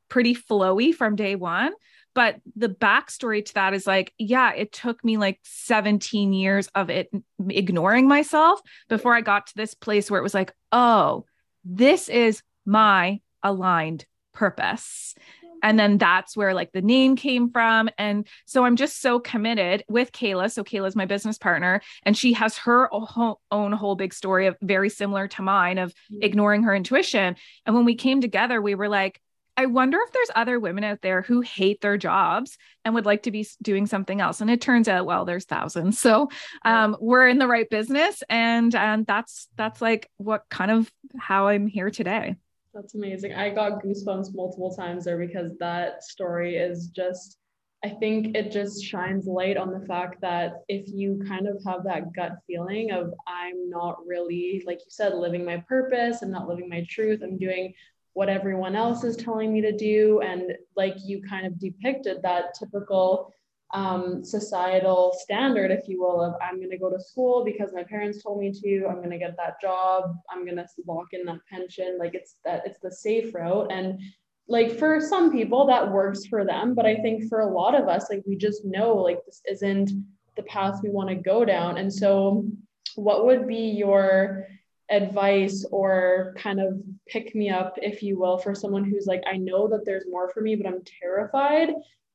pretty 0.09 0.35
flowy 0.35 0.93
from 0.93 1.15
day 1.15 1.35
one. 1.35 1.71
But 2.15 2.39
the 2.55 2.69
backstory 2.69 3.43
to 3.45 3.53
that 3.55 3.73
is 3.73 3.87
like, 3.87 4.13
yeah, 4.17 4.53
it 4.53 4.71
took 4.71 5.03
me 5.03 5.17
like 5.17 5.39
17 5.43 6.33
years 6.33 6.67
of 6.75 6.89
it 6.89 7.09
ignoring 7.49 8.07
myself 8.07 8.61
before 8.87 9.15
I 9.15 9.21
got 9.21 9.47
to 9.47 9.55
this 9.55 9.73
place 9.73 10.11
where 10.11 10.19
it 10.19 10.23
was 10.23 10.33
like, 10.33 10.53
oh, 10.71 11.25
this 11.65 12.09
is 12.09 12.41
my 12.65 13.19
aligned 13.41 14.05
purpose. 14.33 15.15
And 15.63 15.79
then 15.79 15.97
that's 15.97 16.35
where 16.35 16.53
like 16.53 16.73
the 16.73 16.81
name 16.81 17.15
came 17.15 17.49
from. 17.49 17.89
And 17.97 18.27
so 18.45 18.65
I'm 18.65 18.75
just 18.75 19.01
so 19.01 19.19
committed 19.19 19.85
with 19.87 20.11
Kaila. 20.11 20.51
So 20.51 20.63
Kaila's 20.63 20.95
my 20.95 21.05
business 21.05 21.37
partner, 21.37 21.81
and 22.03 22.17
she 22.17 22.33
has 22.33 22.57
her 22.57 22.89
own 22.93 23.71
whole 23.71 23.95
big 23.95 24.13
story 24.13 24.47
of 24.47 24.57
very 24.61 24.89
similar 24.89 25.29
to 25.29 25.41
mine 25.41 25.77
of 25.77 25.91
mm-hmm. 25.93 26.21
ignoring 26.21 26.63
her 26.63 26.75
intuition. 26.75 27.37
And 27.65 27.75
when 27.75 27.85
we 27.85 27.95
came 27.95 28.19
together, 28.19 28.61
we 28.61 28.75
were 28.75 28.89
like, 28.89 29.21
I 29.55 29.67
wonder 29.67 29.99
if 30.01 30.11
there's 30.11 30.31
other 30.35 30.59
women 30.59 30.83
out 30.83 31.01
there 31.01 31.21
who 31.21 31.41
hate 31.41 31.81
their 31.81 31.97
jobs 31.97 32.57
and 32.83 32.95
would 32.95 33.05
like 33.05 33.23
to 33.23 33.31
be 33.31 33.47
doing 33.61 33.85
something 33.85 34.19
else. 34.19 34.41
And 34.41 34.49
it 34.49 34.61
turns 34.61 34.87
out, 34.87 35.05
well, 35.05 35.25
there's 35.25 35.45
thousands. 35.45 35.99
So 35.99 36.29
um, 36.65 36.97
we're 36.99 37.27
in 37.27 37.37
the 37.37 37.47
right 37.47 37.69
business, 37.69 38.23
and 38.29 38.73
and 38.73 39.05
that's 39.05 39.47
that's 39.55 39.81
like 39.81 40.09
what 40.17 40.43
kind 40.49 40.71
of 40.71 40.91
how 41.17 41.47
I'm 41.47 41.67
here 41.67 41.91
today. 41.91 42.35
That's 42.73 42.95
amazing. 42.95 43.35
I 43.35 43.51
got 43.51 43.83
goosebumps 43.83 44.33
multiple 44.33 44.75
times 44.75 45.05
there 45.05 45.17
because 45.17 45.51
that 45.59 46.03
story 46.03 46.57
is 46.57 46.87
just. 46.87 47.37
I 47.85 47.89
think 47.89 48.37
it 48.37 48.49
just 48.49 48.81
shines 48.81 49.27
light 49.27 49.57
on 49.57 49.77
the 49.77 49.85
fact 49.85 50.21
that 50.21 50.61
if 50.69 50.85
you 50.87 51.21
kind 51.27 51.49
of 51.49 51.61
have 51.67 51.83
that 51.83 52.13
gut 52.13 52.37
feeling 52.47 52.91
of 52.91 53.13
I'm 53.27 53.69
not 53.69 53.97
really, 54.07 54.63
like 54.65 54.79
you 54.79 54.85
said, 54.87 55.13
living 55.13 55.43
my 55.43 55.57
purpose, 55.67 56.21
I'm 56.21 56.31
not 56.31 56.47
living 56.47 56.69
my 56.69 56.85
truth, 56.89 57.19
I'm 57.21 57.37
doing 57.37 57.73
what 58.13 58.29
everyone 58.29 58.75
else 58.75 59.03
is 59.03 59.15
telling 59.15 59.51
me 59.51 59.61
to 59.61 59.75
do. 59.75 60.21
And 60.21 60.53
like 60.75 60.95
you 61.03 61.21
kind 61.21 61.45
of 61.45 61.59
depicted 61.59 62.21
that 62.21 62.53
typical 62.57 63.33
um, 63.73 64.23
societal 64.23 65.15
standard, 65.19 65.71
if 65.71 65.87
you 65.87 65.99
will, 65.99 66.21
of 66.21 66.35
I'm 66.41 66.57
going 66.57 66.69
to 66.69 66.77
go 66.77 66.91
to 66.91 66.99
school 66.99 67.43
because 67.43 67.71
my 67.73 67.83
parents 67.83 68.21
told 68.21 68.39
me 68.39 68.51
to. 68.51 68.85
I'm 68.87 68.97
going 68.97 69.09
to 69.09 69.17
get 69.17 69.35
that 69.37 69.59
job. 69.59 70.15
I'm 70.29 70.45
going 70.45 70.57
to 70.57 70.67
lock 70.87 71.07
in 71.11 71.25
that 71.25 71.39
pension. 71.49 71.97
Like 71.99 72.13
it's 72.13 72.35
that 72.45 72.63
it's 72.65 72.79
the 72.79 72.91
safe 72.91 73.33
route. 73.33 73.71
And 73.71 73.99
like 74.47 74.77
for 74.77 74.99
some 75.01 75.31
people 75.31 75.65
that 75.67 75.91
works 75.91 76.25
for 76.25 76.45
them, 76.45 76.75
but 76.75 76.85
I 76.85 76.95
think 76.97 77.29
for 77.29 77.39
a 77.39 77.51
lot 77.51 77.73
of 77.73 77.87
us, 77.87 78.09
like 78.09 78.23
we 78.27 78.35
just 78.35 78.63
know 78.63 78.95
like 78.95 79.25
this 79.25 79.41
isn't 79.49 79.91
the 80.35 80.43
path 80.43 80.81
we 80.83 80.89
want 80.89 81.09
to 81.09 81.15
go 81.15 81.45
down. 81.45 81.77
And 81.77 81.91
so, 81.91 82.45
what 82.95 83.25
would 83.25 83.47
be 83.47 83.55
your 83.55 84.47
advice 84.89 85.65
or 85.71 86.35
kind 86.37 86.59
of 86.59 86.81
pick 87.07 87.33
me 87.35 87.49
up, 87.49 87.77
if 87.81 88.03
you 88.03 88.19
will, 88.19 88.37
for 88.37 88.53
someone 88.53 88.83
who's 88.83 89.07
like, 89.07 89.23
I 89.25 89.37
know 89.37 89.67
that 89.69 89.85
there's 89.85 90.05
more 90.09 90.29
for 90.29 90.41
me, 90.41 90.55
but 90.55 90.67
I'm 90.67 90.81
terrified. 91.01 91.69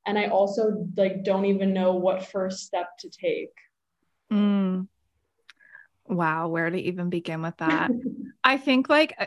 and 0.06 0.18
I 0.18 0.26
also 0.26 0.88
like 0.96 1.22
don't 1.22 1.44
even 1.44 1.74
know 1.74 1.94
what 1.94 2.26
first 2.26 2.60
step 2.66 2.96
to 3.00 3.10
take. 3.10 3.52
Mm. 4.32 4.88
Wow, 6.06 6.48
where 6.48 6.70
to 6.70 6.78
even 6.78 7.10
begin 7.10 7.42
with 7.42 7.56
that? 7.58 7.90
I 8.42 8.56
think 8.56 8.88
like 8.88 9.14
uh, 9.18 9.26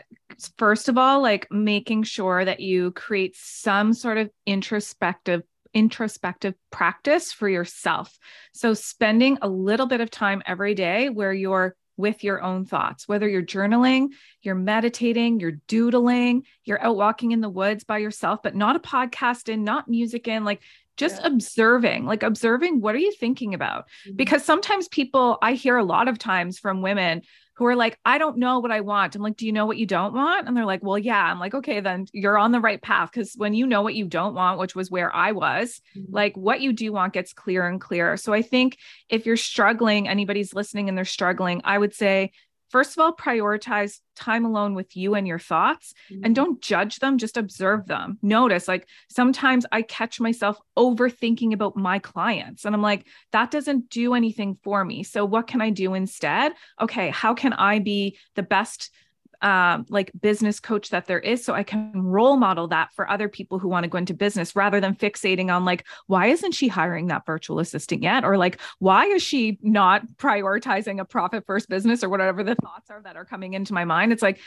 first 0.58 0.88
of 0.88 0.98
all, 0.98 1.22
like 1.22 1.46
making 1.50 2.02
sure 2.02 2.44
that 2.44 2.58
you 2.60 2.90
create 2.90 3.36
some 3.36 3.92
sort 3.92 4.18
of 4.18 4.30
introspective 4.46 5.42
introspective 5.74 6.54
practice 6.70 7.32
for 7.32 7.48
yourself. 7.48 8.18
So 8.52 8.74
spending 8.74 9.38
a 9.40 9.48
little 9.48 9.86
bit 9.86 10.00
of 10.00 10.10
time 10.10 10.42
every 10.44 10.74
day 10.74 11.08
where 11.08 11.32
you're 11.32 11.74
with 12.02 12.24
your 12.24 12.42
own 12.42 12.66
thoughts, 12.66 13.06
whether 13.06 13.28
you're 13.28 13.42
journaling, 13.42 14.08
you're 14.42 14.56
meditating, 14.56 15.38
you're 15.38 15.60
doodling, 15.68 16.44
you're 16.64 16.82
out 16.82 16.96
walking 16.96 17.30
in 17.30 17.40
the 17.40 17.48
woods 17.48 17.84
by 17.84 17.98
yourself, 17.98 18.40
but 18.42 18.56
not 18.56 18.74
a 18.74 18.80
podcast 18.80 19.48
in, 19.48 19.62
not 19.62 19.88
music 19.88 20.26
in, 20.26 20.44
like 20.44 20.60
just 20.96 21.20
yeah. 21.20 21.28
observing, 21.28 22.04
like 22.04 22.24
observing 22.24 22.80
what 22.80 22.96
are 22.96 22.98
you 22.98 23.12
thinking 23.12 23.54
about? 23.54 23.84
Mm-hmm. 24.06 24.16
Because 24.16 24.44
sometimes 24.44 24.88
people, 24.88 25.38
I 25.40 25.54
hear 25.54 25.76
a 25.76 25.84
lot 25.84 26.08
of 26.08 26.18
times 26.18 26.58
from 26.58 26.82
women 26.82 27.22
who 27.54 27.66
are 27.66 27.76
like, 27.76 27.98
I 28.04 28.18
don't 28.18 28.38
know 28.38 28.60
what 28.60 28.70
I 28.70 28.80
want. 28.80 29.14
I'm 29.14 29.22
like, 29.22 29.36
do 29.36 29.46
you 29.46 29.52
know 29.52 29.66
what 29.66 29.76
you 29.76 29.86
don't 29.86 30.14
want? 30.14 30.48
And 30.48 30.56
they're 30.56 30.64
like, 30.64 30.82
well, 30.82 30.98
yeah. 30.98 31.22
I'm 31.22 31.38
like, 31.38 31.54
okay, 31.54 31.80
then 31.80 32.06
you're 32.12 32.38
on 32.38 32.52
the 32.52 32.60
right 32.60 32.80
path. 32.80 33.12
Cause 33.12 33.34
when 33.36 33.52
you 33.54 33.66
know 33.66 33.82
what 33.82 33.94
you 33.94 34.06
don't 34.06 34.34
want, 34.34 34.58
which 34.58 34.74
was 34.74 34.90
where 34.90 35.14
I 35.14 35.32
was, 35.32 35.80
mm-hmm. 35.96 36.12
like 36.14 36.36
what 36.36 36.60
you 36.60 36.72
do 36.72 36.92
want 36.92 37.12
gets 37.12 37.32
clearer 37.32 37.68
and 37.68 37.80
clearer. 37.80 38.16
So 38.16 38.32
I 38.32 38.42
think 38.42 38.78
if 39.08 39.26
you're 39.26 39.36
struggling, 39.36 40.08
anybody's 40.08 40.54
listening 40.54 40.88
and 40.88 40.96
they're 40.96 41.04
struggling, 41.04 41.60
I 41.64 41.76
would 41.76 41.94
say 41.94 42.32
first 42.72 42.96
of 42.96 43.02
all, 43.02 43.14
prioritize 43.14 44.00
time 44.16 44.44
alone 44.44 44.74
with 44.74 44.96
you 44.96 45.14
and 45.14 45.28
your 45.28 45.38
thoughts 45.38 45.94
mm-hmm. 46.10 46.24
and 46.24 46.34
don't 46.34 46.60
judge 46.60 46.98
them, 46.98 47.18
just 47.18 47.36
observe 47.36 47.86
them. 47.86 48.18
Notice, 48.22 48.66
like, 48.66 48.88
sometimes 49.08 49.64
I 49.70 49.82
catch 49.82 50.18
myself 50.18 50.58
overthinking 50.76 51.52
about 51.52 51.76
my 51.76 51.98
clients, 51.98 52.64
and 52.64 52.74
I'm 52.74 52.82
like, 52.82 53.06
that 53.30 53.50
doesn't 53.50 53.90
do 53.90 54.14
anything 54.14 54.58
for 54.64 54.84
me. 54.84 55.04
So, 55.04 55.24
what 55.24 55.46
can 55.46 55.60
I 55.60 55.70
do 55.70 55.94
instead? 55.94 56.52
Okay, 56.80 57.10
how 57.10 57.34
can 57.34 57.52
I 57.52 57.78
be 57.78 58.18
the 58.34 58.42
best? 58.42 58.90
Um, 59.42 59.86
like 59.88 60.10
business 60.20 60.60
coach 60.60 60.90
that 60.90 61.06
there 61.06 61.18
is 61.18 61.44
so 61.44 61.52
i 61.52 61.62
can 61.62 61.92
role 61.94 62.36
model 62.36 62.68
that 62.68 62.92
for 62.94 63.08
other 63.10 63.28
people 63.28 63.58
who 63.58 63.68
want 63.68 63.84
to 63.84 63.90
go 63.90 63.98
into 63.98 64.14
business 64.14 64.54
rather 64.56 64.80
than 64.80 64.94
fixating 64.94 65.52
on 65.54 65.64
like 65.64 65.84
why 66.06 66.26
isn't 66.26 66.52
she 66.52 66.68
hiring 66.68 67.08
that 67.08 67.26
virtual 67.26 67.58
assistant 67.58 68.02
yet? 68.02 68.24
Or 68.24 68.36
like 68.36 68.60
why 68.78 69.06
is 69.06 69.22
she 69.22 69.58
not 69.62 70.06
prioritizing 70.16 71.00
a 71.00 71.04
profit 71.04 71.44
first 71.46 71.68
business 71.68 72.02
or 72.02 72.08
whatever 72.08 72.42
the 72.42 72.54
thoughts 72.54 72.90
are 72.90 73.02
that 73.02 73.16
are 73.16 73.24
coming 73.24 73.54
into 73.54 73.74
my 73.74 73.84
mind? 73.84 74.12
It's 74.12 74.22
like 74.22 74.38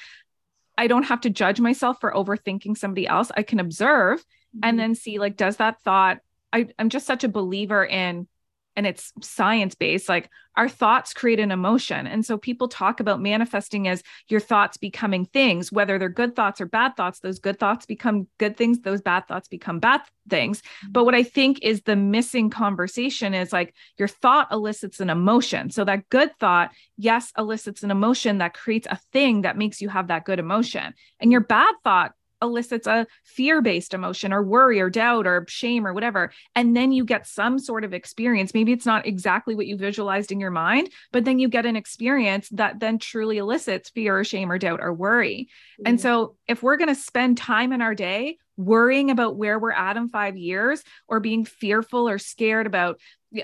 i 0.77 0.87
don't 0.87 1.03
have 1.03 1.21
to 1.21 1.29
judge 1.29 1.59
myself 1.59 1.99
for 1.99 2.11
overthinking 2.11 2.77
somebody 2.77 3.07
else. 3.07 3.31
I 3.35 3.43
can 3.43 3.59
observe 3.59 4.19
mm-hmm. 4.19 4.59
and 4.63 4.79
then 4.79 4.95
see 4.95 5.19
like 5.19 5.37
does 5.37 5.57
that 5.57 5.81
thought 5.81 6.19
I, 6.53 6.67
i'm 6.79 6.89
just 6.89 7.05
such 7.05 7.23
a 7.23 7.29
believer 7.29 7.85
in 7.85 8.27
and 8.75 8.85
it's 8.85 9.13
science 9.21 9.75
based 9.75 10.09
like 10.09 10.29
our 10.57 10.69
thoughts 10.69 11.13
create 11.13 11.39
an 11.39 11.51
emotion. 11.51 12.07
And 12.07 12.25
so 12.25 12.37
people 12.37 12.67
talk 12.67 12.99
about 12.99 13.21
manifesting 13.21 13.87
as 13.87 14.01
your 14.29 14.39
thoughts 14.39 14.77
becoming 14.77 15.25
things 15.25 15.71
whether 15.71 15.99
they're 15.99 16.09
good 16.09 16.35
thoughts 16.35 16.61
or 16.61 16.65
bad 16.65 16.95
thoughts 16.95 17.19
those 17.19 17.39
good 17.39 17.59
thoughts 17.59 17.85
become 17.85 18.27
good 18.37 18.57
things 18.57 18.79
those 18.79 19.01
bad 19.01 19.27
thoughts 19.27 19.47
become 19.47 19.79
bad 19.79 20.01
things. 20.29 20.61
Mm-hmm. 20.61 20.91
but 20.91 21.05
what 21.05 21.15
i 21.15 21.23
think 21.23 21.59
is 21.61 21.81
the 21.81 21.95
missing 21.95 22.49
conversation 22.49 23.33
is 23.33 23.53
like 23.53 23.75
your 23.97 24.07
thought 24.07 24.47
elicits 24.51 24.99
an 24.99 25.09
emotion. 25.09 25.69
So 25.69 25.83
that 25.85 26.09
good 26.09 26.31
thought 26.39 26.71
yes 26.97 27.31
elicits 27.37 27.83
an 27.83 27.91
emotion 27.91 28.39
that 28.39 28.53
creates 28.53 28.87
a 28.89 28.99
thing 29.11 29.41
that 29.41 29.57
makes 29.57 29.81
you 29.81 29.89
have 29.89 30.07
that 30.07 30.25
good 30.25 30.39
emotion. 30.39 30.93
And 31.19 31.31
your 31.31 31.41
bad 31.41 31.75
thought 31.83 32.13
elicits 32.41 32.87
a 32.87 33.07
fear 33.23 33.61
based 33.61 33.93
emotion 33.93 34.33
or 34.33 34.43
worry 34.43 34.79
or 34.79 34.89
doubt 34.89 35.27
or 35.27 35.45
shame 35.47 35.85
or 35.85 35.93
whatever. 35.93 36.31
And 36.55 36.75
then 36.75 36.91
you 36.91 37.05
get 37.05 37.27
some 37.27 37.59
sort 37.59 37.83
of 37.83 37.93
experience. 37.93 38.53
Maybe 38.53 38.71
it's 38.71 38.85
not 38.85 39.05
exactly 39.05 39.55
what 39.55 39.67
you 39.67 39.77
visualized 39.77 40.31
in 40.31 40.39
your 40.39 40.51
mind, 40.51 40.89
but 41.11 41.25
then 41.25 41.39
you 41.39 41.47
get 41.47 41.65
an 41.65 41.75
experience 41.75 42.49
that 42.49 42.79
then 42.79 42.99
truly 42.99 43.37
elicits 43.37 43.89
fear 43.89 44.19
or 44.19 44.23
shame 44.23 44.51
or 44.51 44.57
doubt 44.57 44.79
or 44.81 44.93
worry. 44.93 45.49
Mm-hmm. 45.79 45.87
And 45.87 46.01
so 46.01 46.35
if 46.47 46.61
we're 46.61 46.77
going 46.77 46.89
to 46.89 46.95
spend 46.95 47.37
time 47.37 47.71
in 47.71 47.81
our 47.81 47.95
day 47.95 48.37
worrying 48.57 49.11
about 49.11 49.35
where 49.35 49.59
we're 49.59 49.71
at 49.71 49.97
in 49.97 50.09
five 50.09 50.37
years 50.37 50.83
or 51.07 51.19
being 51.19 51.45
fearful 51.45 52.07
or 52.07 52.17
scared 52.17 52.67
about 52.67 52.99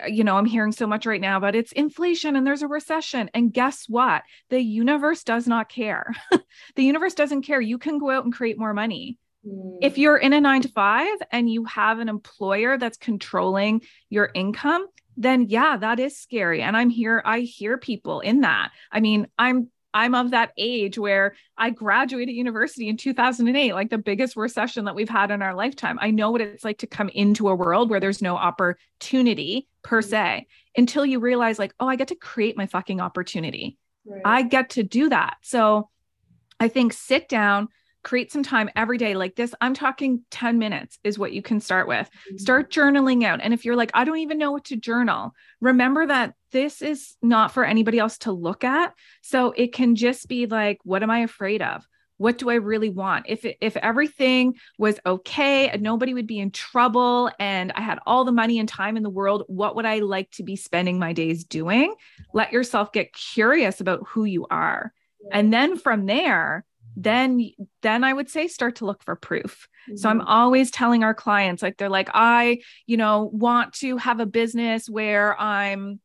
you 0.07 0.23
know, 0.23 0.37
I'm 0.37 0.45
hearing 0.45 0.71
so 0.71 0.87
much 0.87 1.05
right 1.05 1.21
now 1.21 1.37
about 1.37 1.55
it's 1.55 1.71
inflation 1.71 2.35
and 2.35 2.45
there's 2.45 2.61
a 2.61 2.67
recession. 2.67 3.29
And 3.33 3.53
guess 3.53 3.85
what? 3.87 4.23
The 4.49 4.59
universe 4.59 5.23
does 5.23 5.47
not 5.47 5.69
care. 5.69 6.13
the 6.75 6.83
universe 6.83 7.13
doesn't 7.13 7.43
care. 7.43 7.61
You 7.61 7.77
can 7.77 7.99
go 7.99 8.09
out 8.09 8.23
and 8.23 8.33
create 8.33 8.57
more 8.57 8.73
money. 8.73 9.17
Mm. 9.45 9.79
If 9.81 9.97
you're 9.97 10.17
in 10.17 10.33
a 10.33 10.41
nine 10.41 10.61
to 10.61 10.69
five 10.69 11.17
and 11.31 11.49
you 11.49 11.65
have 11.65 11.99
an 11.99 12.09
employer 12.09 12.77
that's 12.77 12.97
controlling 12.97 13.81
your 14.09 14.29
income, 14.33 14.87
then 15.17 15.47
yeah, 15.49 15.77
that 15.77 15.99
is 15.99 16.17
scary. 16.17 16.61
And 16.61 16.77
I'm 16.77 16.89
here, 16.89 17.21
I 17.25 17.41
hear 17.41 17.77
people 17.77 18.21
in 18.21 18.41
that. 18.41 18.71
I 18.91 18.99
mean, 18.99 19.27
I'm 19.37 19.69
I'm 19.93 20.15
of 20.15 20.31
that 20.31 20.51
age 20.57 20.97
where 20.97 21.35
I 21.57 21.69
graduated 21.69 22.35
university 22.35 22.87
in 22.87 22.97
2008, 22.97 23.73
like 23.73 23.89
the 23.89 23.97
biggest 23.97 24.35
recession 24.35 24.85
that 24.85 24.95
we've 24.95 25.09
had 25.09 25.31
in 25.31 25.41
our 25.41 25.53
lifetime. 25.53 25.97
I 26.01 26.11
know 26.11 26.31
what 26.31 26.41
it's 26.41 26.63
like 26.63 26.79
to 26.79 26.87
come 26.87 27.09
into 27.09 27.49
a 27.49 27.55
world 27.55 27.89
where 27.89 27.99
there's 27.99 28.21
no 28.21 28.35
opportunity 28.37 29.67
per 29.83 30.01
mm-hmm. 30.01 30.09
se 30.09 30.47
until 30.77 31.05
you 31.05 31.19
realize, 31.19 31.59
like, 31.59 31.73
oh, 31.79 31.87
I 31.87 31.95
get 31.95 32.09
to 32.09 32.15
create 32.15 32.57
my 32.57 32.65
fucking 32.65 33.01
opportunity. 33.01 33.77
Right. 34.05 34.21
I 34.23 34.41
get 34.43 34.71
to 34.71 34.83
do 34.83 35.09
that. 35.09 35.37
So 35.41 35.89
I 36.59 36.67
think 36.67 36.93
sit 36.93 37.27
down, 37.27 37.69
create 38.03 38.31
some 38.31 38.43
time 38.43 38.69
every 38.75 38.97
day 38.97 39.15
like 39.15 39.35
this 39.35 39.53
i'm 39.61 39.73
talking 39.73 40.21
10 40.31 40.57
minutes 40.57 40.97
is 41.03 41.19
what 41.19 41.33
you 41.33 41.41
can 41.41 41.59
start 41.59 41.87
with. 41.87 42.09
Mm-hmm. 42.09 42.37
start 42.37 42.71
journaling 42.71 43.23
out 43.23 43.39
and 43.41 43.53
if 43.53 43.65
you're 43.65 43.75
like 43.75 43.91
i 43.93 44.03
don't 44.03 44.19
even 44.19 44.37
know 44.37 44.51
what 44.51 44.65
to 44.65 44.75
journal 44.75 45.33
remember 45.59 46.05
that 46.05 46.33
this 46.51 46.81
is 46.81 47.15
not 47.21 47.51
for 47.51 47.63
anybody 47.63 47.97
else 47.99 48.17
to 48.19 48.31
look 48.31 48.63
at. 48.63 48.93
So 49.21 49.51
it 49.51 49.73
can 49.73 49.95
just 49.95 50.27
be 50.27 50.45
like 50.45 50.79
what 50.83 51.03
am 51.03 51.09
i 51.09 51.19
afraid 51.19 51.61
of? 51.61 51.85
What 52.17 52.37
do 52.37 52.49
i 52.49 52.55
really 52.55 52.89
want? 52.89 53.25
If 53.27 53.45
if 53.61 53.75
everything 53.77 54.55
was 54.77 54.99
okay 55.05 55.69
and 55.69 55.81
nobody 55.81 56.13
would 56.13 56.27
be 56.27 56.39
in 56.39 56.51
trouble 56.51 57.31
and 57.39 57.71
i 57.75 57.81
had 57.81 57.99
all 58.05 58.25
the 58.25 58.31
money 58.31 58.59
and 58.59 58.69
time 58.69 58.97
in 58.97 59.03
the 59.03 59.09
world 59.09 59.43
what 59.47 59.75
would 59.75 59.85
i 59.85 59.99
like 59.99 60.29
to 60.31 60.43
be 60.43 60.55
spending 60.55 60.99
my 60.99 61.13
days 61.13 61.43
doing? 61.43 61.95
Let 62.33 62.51
yourself 62.51 62.91
get 62.91 63.13
curious 63.13 63.81
about 63.81 64.07
who 64.07 64.25
you 64.25 64.45
are. 64.49 64.93
And 65.31 65.53
then 65.53 65.77
from 65.77 66.05
there 66.05 66.65
then 66.95 67.51
then 67.81 68.03
i 68.03 68.11
would 68.11 68.29
say 68.29 68.47
start 68.47 68.75
to 68.77 68.85
look 68.85 69.03
for 69.03 69.15
proof. 69.15 69.67
Mm-hmm. 69.87 69.97
so 69.97 70.09
i'm 70.09 70.19
mm-hmm. 70.19 70.27
always 70.27 70.71
telling 70.71 71.03
our 71.03 71.13
clients 71.13 71.63
like 71.63 71.77
they're 71.77 71.89
like 71.89 72.09
i 72.13 72.59
you 72.85 72.97
know 72.97 73.29
want 73.33 73.73
to 73.75 73.97
have 73.97 74.19
a 74.19 74.25
business 74.25 74.89
where 74.89 75.39
i'm 75.39 75.99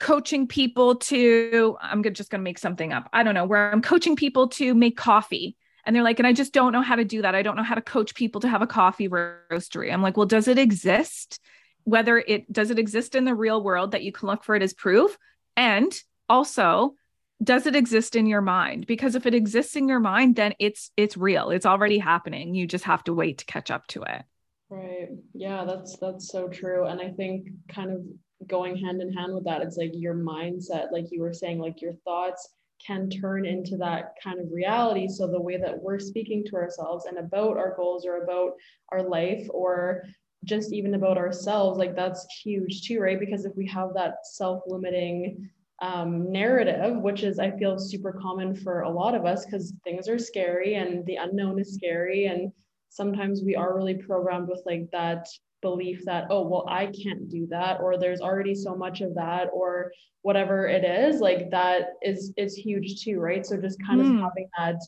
coaching 0.00 0.46
people 0.46 0.96
to 0.96 1.78
i'm 1.80 2.02
just 2.12 2.30
going 2.30 2.40
to 2.40 2.44
make 2.44 2.58
something 2.58 2.92
up. 2.92 3.08
I 3.12 3.22
don't 3.22 3.34
know 3.34 3.46
where 3.46 3.72
i'm 3.72 3.80
coaching 3.82 4.16
people 4.16 4.48
to 4.48 4.74
make 4.74 4.96
coffee. 4.96 5.56
And 5.86 5.94
they're 5.94 6.02
like 6.02 6.18
and 6.18 6.26
i 6.26 6.32
just 6.32 6.52
don't 6.52 6.72
know 6.72 6.82
how 6.82 6.96
to 6.96 7.04
do 7.04 7.22
that. 7.22 7.34
I 7.34 7.42
don't 7.42 7.56
know 7.56 7.62
how 7.62 7.74
to 7.74 7.80
coach 7.80 8.14
people 8.14 8.40
to 8.42 8.48
have 8.48 8.62
a 8.62 8.66
coffee 8.66 9.08
roastery. 9.08 9.92
I'm 9.92 10.02
like 10.02 10.16
well 10.16 10.26
does 10.26 10.48
it 10.48 10.58
exist? 10.58 11.40
Whether 11.84 12.18
it 12.18 12.52
does 12.52 12.70
it 12.70 12.78
exist 12.78 13.14
in 13.14 13.24
the 13.24 13.34
real 13.34 13.62
world 13.62 13.92
that 13.92 14.02
you 14.02 14.12
can 14.12 14.28
look 14.28 14.44
for 14.44 14.54
it 14.54 14.62
as 14.62 14.74
proof? 14.74 15.16
And 15.56 15.94
also 16.28 16.96
does 17.44 17.66
it 17.66 17.76
exist 17.76 18.16
in 18.16 18.26
your 18.26 18.40
mind? 18.40 18.86
Because 18.86 19.14
if 19.14 19.26
it 19.26 19.34
exists 19.34 19.76
in 19.76 19.88
your 19.88 20.00
mind 20.00 20.36
then 20.36 20.54
it's 20.58 20.90
it's 20.96 21.16
real. 21.16 21.50
It's 21.50 21.66
already 21.66 21.98
happening. 21.98 22.54
You 22.54 22.66
just 22.66 22.84
have 22.84 23.04
to 23.04 23.14
wait 23.14 23.38
to 23.38 23.44
catch 23.44 23.70
up 23.70 23.86
to 23.88 24.02
it. 24.02 24.22
Right. 24.70 25.08
Yeah 25.34 25.64
that's 25.64 25.96
that's 25.98 26.28
so 26.28 26.48
true. 26.48 26.86
And 26.86 27.00
i 27.00 27.10
think 27.10 27.48
kind 27.68 27.90
of 27.90 28.02
going 28.48 28.76
hand 28.76 29.00
in 29.00 29.12
hand 29.12 29.32
with 29.34 29.44
that 29.44 29.62
it's 29.62 29.78
like 29.78 29.92
your 29.94 30.14
mindset 30.14 30.92
like 30.92 31.06
you 31.10 31.22
were 31.22 31.32
saying 31.32 31.58
like 31.58 31.80
your 31.80 31.94
thoughts 32.04 32.50
can 32.84 33.08
turn 33.08 33.46
into 33.46 33.76
that 33.78 34.14
kind 34.22 34.40
of 34.40 34.52
reality. 34.52 35.08
So 35.08 35.26
the 35.26 35.40
way 35.40 35.56
that 35.56 35.80
we're 35.80 35.98
speaking 35.98 36.44
to 36.46 36.56
ourselves 36.56 37.06
and 37.06 37.18
about 37.18 37.56
our 37.56 37.74
goals 37.76 38.04
or 38.04 38.22
about 38.22 38.52
our 38.90 39.02
life 39.02 39.46
or 39.50 40.04
just 40.44 40.72
even 40.74 40.94
about 40.94 41.16
ourselves 41.16 41.78
like 41.78 41.96
that's 41.96 42.26
huge 42.42 42.86
too 42.86 43.00
right? 43.00 43.18
Because 43.18 43.46
if 43.46 43.56
we 43.56 43.66
have 43.68 43.94
that 43.94 44.16
self-limiting 44.24 45.48
um, 45.82 46.30
narrative, 46.30 46.96
which 46.96 47.22
is, 47.22 47.38
I 47.38 47.50
feel, 47.52 47.78
super 47.78 48.12
common 48.12 48.54
for 48.54 48.82
a 48.82 48.90
lot 48.90 49.14
of 49.14 49.24
us 49.24 49.44
because 49.44 49.72
things 49.84 50.08
are 50.08 50.18
scary 50.18 50.74
and 50.74 51.04
the 51.06 51.16
unknown 51.16 51.58
is 51.58 51.74
scary. 51.74 52.26
And 52.26 52.52
sometimes 52.88 53.42
we 53.42 53.56
are 53.56 53.76
really 53.76 53.94
programmed 53.94 54.48
with 54.48 54.62
like 54.66 54.88
that 54.92 55.26
belief 55.62 56.04
that, 56.04 56.26
oh, 56.30 56.46
well, 56.46 56.66
I 56.68 56.86
can't 56.86 57.28
do 57.28 57.46
that, 57.50 57.80
or 57.80 57.98
there's 57.98 58.20
already 58.20 58.54
so 58.54 58.76
much 58.76 59.00
of 59.00 59.14
that, 59.14 59.48
or 59.52 59.92
whatever 60.22 60.68
it 60.68 60.84
is, 60.84 61.20
like 61.20 61.50
that 61.50 61.94
is 62.02 62.32
is 62.36 62.54
huge 62.54 63.02
too, 63.02 63.18
right? 63.18 63.44
So 63.44 63.60
just 63.60 63.82
kind 63.84 64.00
mm. 64.00 64.04
of 64.04 64.06
hmm. 64.08 64.22
having 64.22 64.48
that 64.58 64.80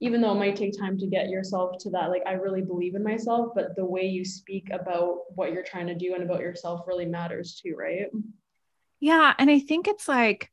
even 0.00 0.20
though 0.20 0.32
it 0.32 0.38
might 0.38 0.56
take 0.56 0.78
time 0.78 0.98
to 0.98 1.06
get 1.06 1.28
yourself 1.28 1.78
to 1.78 1.90
that 1.90 2.10
like 2.10 2.22
i 2.26 2.32
really 2.32 2.60
believe 2.60 2.94
in 2.94 3.02
myself 3.02 3.52
but 3.54 3.74
the 3.76 3.84
way 3.84 4.02
you 4.02 4.24
speak 4.24 4.68
about 4.70 5.20
what 5.34 5.52
you're 5.52 5.62
trying 5.62 5.86
to 5.86 5.94
do 5.94 6.14
and 6.14 6.22
about 6.22 6.40
yourself 6.40 6.82
really 6.86 7.06
matters 7.06 7.60
too 7.62 7.74
right 7.78 8.06
yeah. 9.04 9.34
And 9.38 9.50
I 9.50 9.58
think 9.58 9.86
it's 9.86 10.08
like, 10.08 10.50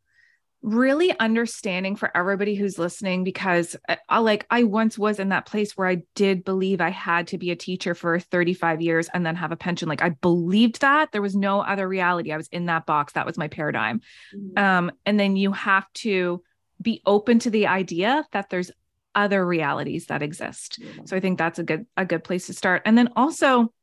really 0.63 1.17
understanding 1.19 1.95
for 1.95 2.15
everybody 2.15 2.53
who's 2.53 2.77
listening 2.77 3.23
because 3.23 3.75
I, 3.89 3.97
I, 4.07 4.19
like 4.19 4.45
I 4.51 4.63
once 4.63 4.95
was 4.95 5.19
in 5.19 5.29
that 5.29 5.47
place 5.47 5.75
where 5.75 5.87
I 5.87 6.03
did 6.13 6.43
believe 6.43 6.81
I 6.81 6.89
had 6.89 7.27
to 7.27 7.39
be 7.39 7.49
a 7.49 7.55
teacher 7.55 7.95
for 7.95 8.19
35 8.19 8.79
years 8.79 9.09
and 9.11 9.25
then 9.25 9.35
have 9.37 9.51
a 9.51 9.55
pension 9.55 9.89
like 9.89 10.03
I 10.03 10.09
believed 10.09 10.81
that 10.81 11.11
there 11.11 11.21
was 11.21 11.35
no 11.35 11.61
other 11.61 11.87
reality 11.87 12.31
I 12.31 12.37
was 12.37 12.47
in 12.49 12.67
that 12.67 12.85
box 12.85 13.13
that 13.13 13.25
was 13.25 13.39
my 13.39 13.47
paradigm 13.47 14.01
mm-hmm. 14.35 14.63
um 14.63 14.91
and 15.03 15.19
then 15.19 15.35
you 15.35 15.51
have 15.51 15.91
to 15.93 16.43
be 16.79 17.01
open 17.07 17.39
to 17.39 17.49
the 17.49 17.65
idea 17.65 18.23
that 18.31 18.51
there's 18.51 18.69
other 19.15 19.43
realities 19.43 20.05
that 20.07 20.21
exist 20.21 20.79
mm-hmm. 20.79 21.05
so 21.05 21.17
I 21.17 21.21
think 21.21 21.39
that's 21.39 21.57
a 21.57 21.63
good 21.63 21.87
a 21.97 22.05
good 22.05 22.23
place 22.23 22.45
to 22.47 22.53
start 22.53 22.83
and 22.85 22.95
then 22.95 23.09
also 23.15 23.73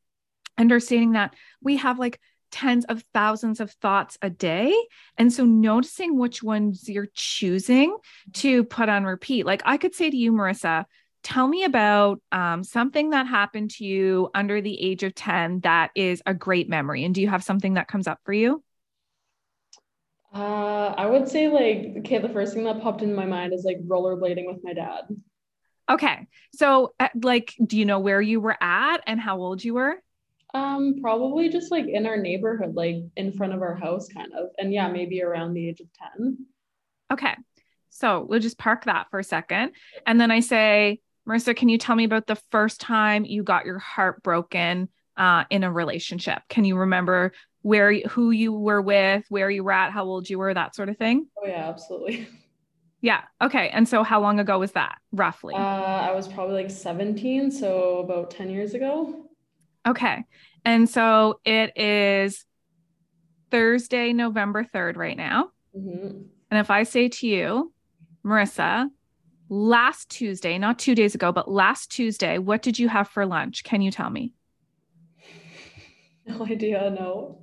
understanding 0.56 1.12
that 1.12 1.34
we 1.60 1.78
have 1.78 1.98
like 1.98 2.20
tens 2.50 2.84
of 2.86 3.04
thousands 3.14 3.60
of 3.60 3.70
thoughts 3.72 4.18
a 4.22 4.30
day. 4.30 4.74
And 5.16 5.32
so 5.32 5.44
noticing 5.44 6.18
which 6.18 6.42
ones 6.42 6.88
you're 6.88 7.08
choosing 7.14 7.96
to 8.34 8.64
put 8.64 8.88
on 8.88 9.04
repeat. 9.04 9.46
Like 9.46 9.62
I 9.64 9.76
could 9.76 9.94
say 9.94 10.10
to 10.10 10.16
you, 10.16 10.32
Marissa, 10.32 10.84
tell 11.22 11.46
me 11.46 11.64
about 11.64 12.20
um, 12.32 12.62
something 12.64 13.10
that 13.10 13.26
happened 13.26 13.70
to 13.72 13.84
you 13.84 14.30
under 14.34 14.60
the 14.60 14.80
age 14.80 15.02
of 15.02 15.14
10 15.14 15.60
that 15.60 15.90
is 15.94 16.22
a 16.26 16.34
great 16.34 16.68
memory. 16.68 17.04
And 17.04 17.14
do 17.14 17.20
you 17.20 17.28
have 17.28 17.44
something 17.44 17.74
that 17.74 17.88
comes 17.88 18.06
up 18.06 18.20
for 18.24 18.32
you? 18.32 18.62
Uh, 20.34 20.94
I 20.96 21.06
would 21.06 21.28
say 21.28 21.48
like, 21.48 21.96
okay, 21.98 22.18
the 22.18 22.28
first 22.28 22.54
thing 22.54 22.64
that 22.64 22.80
popped 22.80 23.02
in 23.02 23.14
my 23.14 23.24
mind 23.24 23.52
is 23.52 23.64
like 23.64 23.78
rollerblading 23.86 24.46
with 24.46 24.58
my 24.62 24.74
dad. 24.74 25.04
Okay. 25.90 26.26
So, 26.54 26.92
uh, 27.00 27.08
like, 27.22 27.54
do 27.64 27.78
you 27.78 27.86
know 27.86 27.98
where 27.98 28.20
you 28.20 28.40
were 28.40 28.56
at 28.60 28.98
and 29.06 29.18
how 29.18 29.38
old 29.38 29.64
you 29.64 29.74
were? 29.74 29.96
Um, 30.54 30.96
probably 31.00 31.48
just 31.48 31.70
like 31.70 31.86
in 31.86 32.06
our 32.06 32.16
neighborhood, 32.16 32.74
like 32.74 32.96
in 33.16 33.32
front 33.32 33.52
of 33.52 33.62
our 33.62 33.74
house, 33.74 34.08
kind 34.08 34.32
of. 34.32 34.48
And 34.58 34.72
yeah, 34.72 34.88
maybe 34.88 35.22
around 35.22 35.54
the 35.54 35.68
age 35.68 35.80
of 35.80 35.88
10. 36.16 36.38
Okay. 37.12 37.34
So 37.90 38.26
we'll 38.28 38.40
just 38.40 38.58
park 38.58 38.84
that 38.84 39.08
for 39.10 39.18
a 39.18 39.24
second. 39.24 39.72
And 40.06 40.20
then 40.20 40.30
I 40.30 40.40
say, 40.40 41.00
Marissa, 41.28 41.54
can 41.54 41.68
you 41.68 41.78
tell 41.78 41.96
me 41.96 42.04
about 42.04 42.26
the 42.26 42.40
first 42.50 42.80
time 42.80 43.24
you 43.24 43.42
got 43.42 43.66
your 43.66 43.78
heart 43.78 44.22
broken 44.22 44.88
uh, 45.16 45.44
in 45.50 45.64
a 45.64 45.72
relationship? 45.72 46.42
Can 46.48 46.64
you 46.64 46.76
remember 46.76 47.32
where 47.62 47.92
who 48.08 48.30
you 48.30 48.52
were 48.52 48.80
with, 48.80 49.24
where 49.28 49.50
you 49.50 49.64
were 49.64 49.72
at, 49.72 49.92
how 49.92 50.04
old 50.04 50.30
you 50.30 50.38
were, 50.38 50.54
that 50.54 50.74
sort 50.74 50.88
of 50.88 50.96
thing? 50.96 51.26
Oh 51.42 51.46
yeah, 51.46 51.68
absolutely. 51.68 52.28
Yeah. 53.00 53.22
Okay. 53.40 53.68
And 53.68 53.88
so 53.88 54.02
how 54.02 54.20
long 54.20 54.40
ago 54.40 54.58
was 54.58 54.72
that 54.72 54.98
roughly? 55.12 55.54
Uh, 55.54 55.58
I 55.58 56.12
was 56.12 56.26
probably 56.26 56.62
like 56.62 56.70
17, 56.72 57.50
so 57.52 57.98
about 57.98 58.30
10 58.30 58.50
years 58.50 58.74
ago. 58.74 59.27
Okay. 59.88 60.24
And 60.64 60.88
so 60.88 61.40
it 61.44 61.76
is 61.76 62.44
Thursday, 63.50 64.12
November 64.12 64.64
3rd 64.64 64.96
right 64.96 65.16
now. 65.16 65.50
Mm-hmm. 65.76 66.22
And 66.50 66.60
if 66.60 66.70
I 66.70 66.82
say 66.82 67.08
to 67.08 67.26
you, 67.26 67.72
Marissa, 68.24 68.88
last 69.48 70.10
Tuesday, 70.10 70.58
not 70.58 70.78
two 70.78 70.94
days 70.94 71.14
ago, 71.14 71.32
but 71.32 71.50
last 71.50 71.90
Tuesday, 71.90 72.38
what 72.38 72.62
did 72.62 72.78
you 72.78 72.88
have 72.88 73.08
for 73.08 73.24
lunch? 73.24 73.64
Can 73.64 73.82
you 73.82 73.90
tell 73.90 74.10
me? 74.10 74.32
No 76.26 76.44
idea. 76.44 76.90
No. 76.90 77.40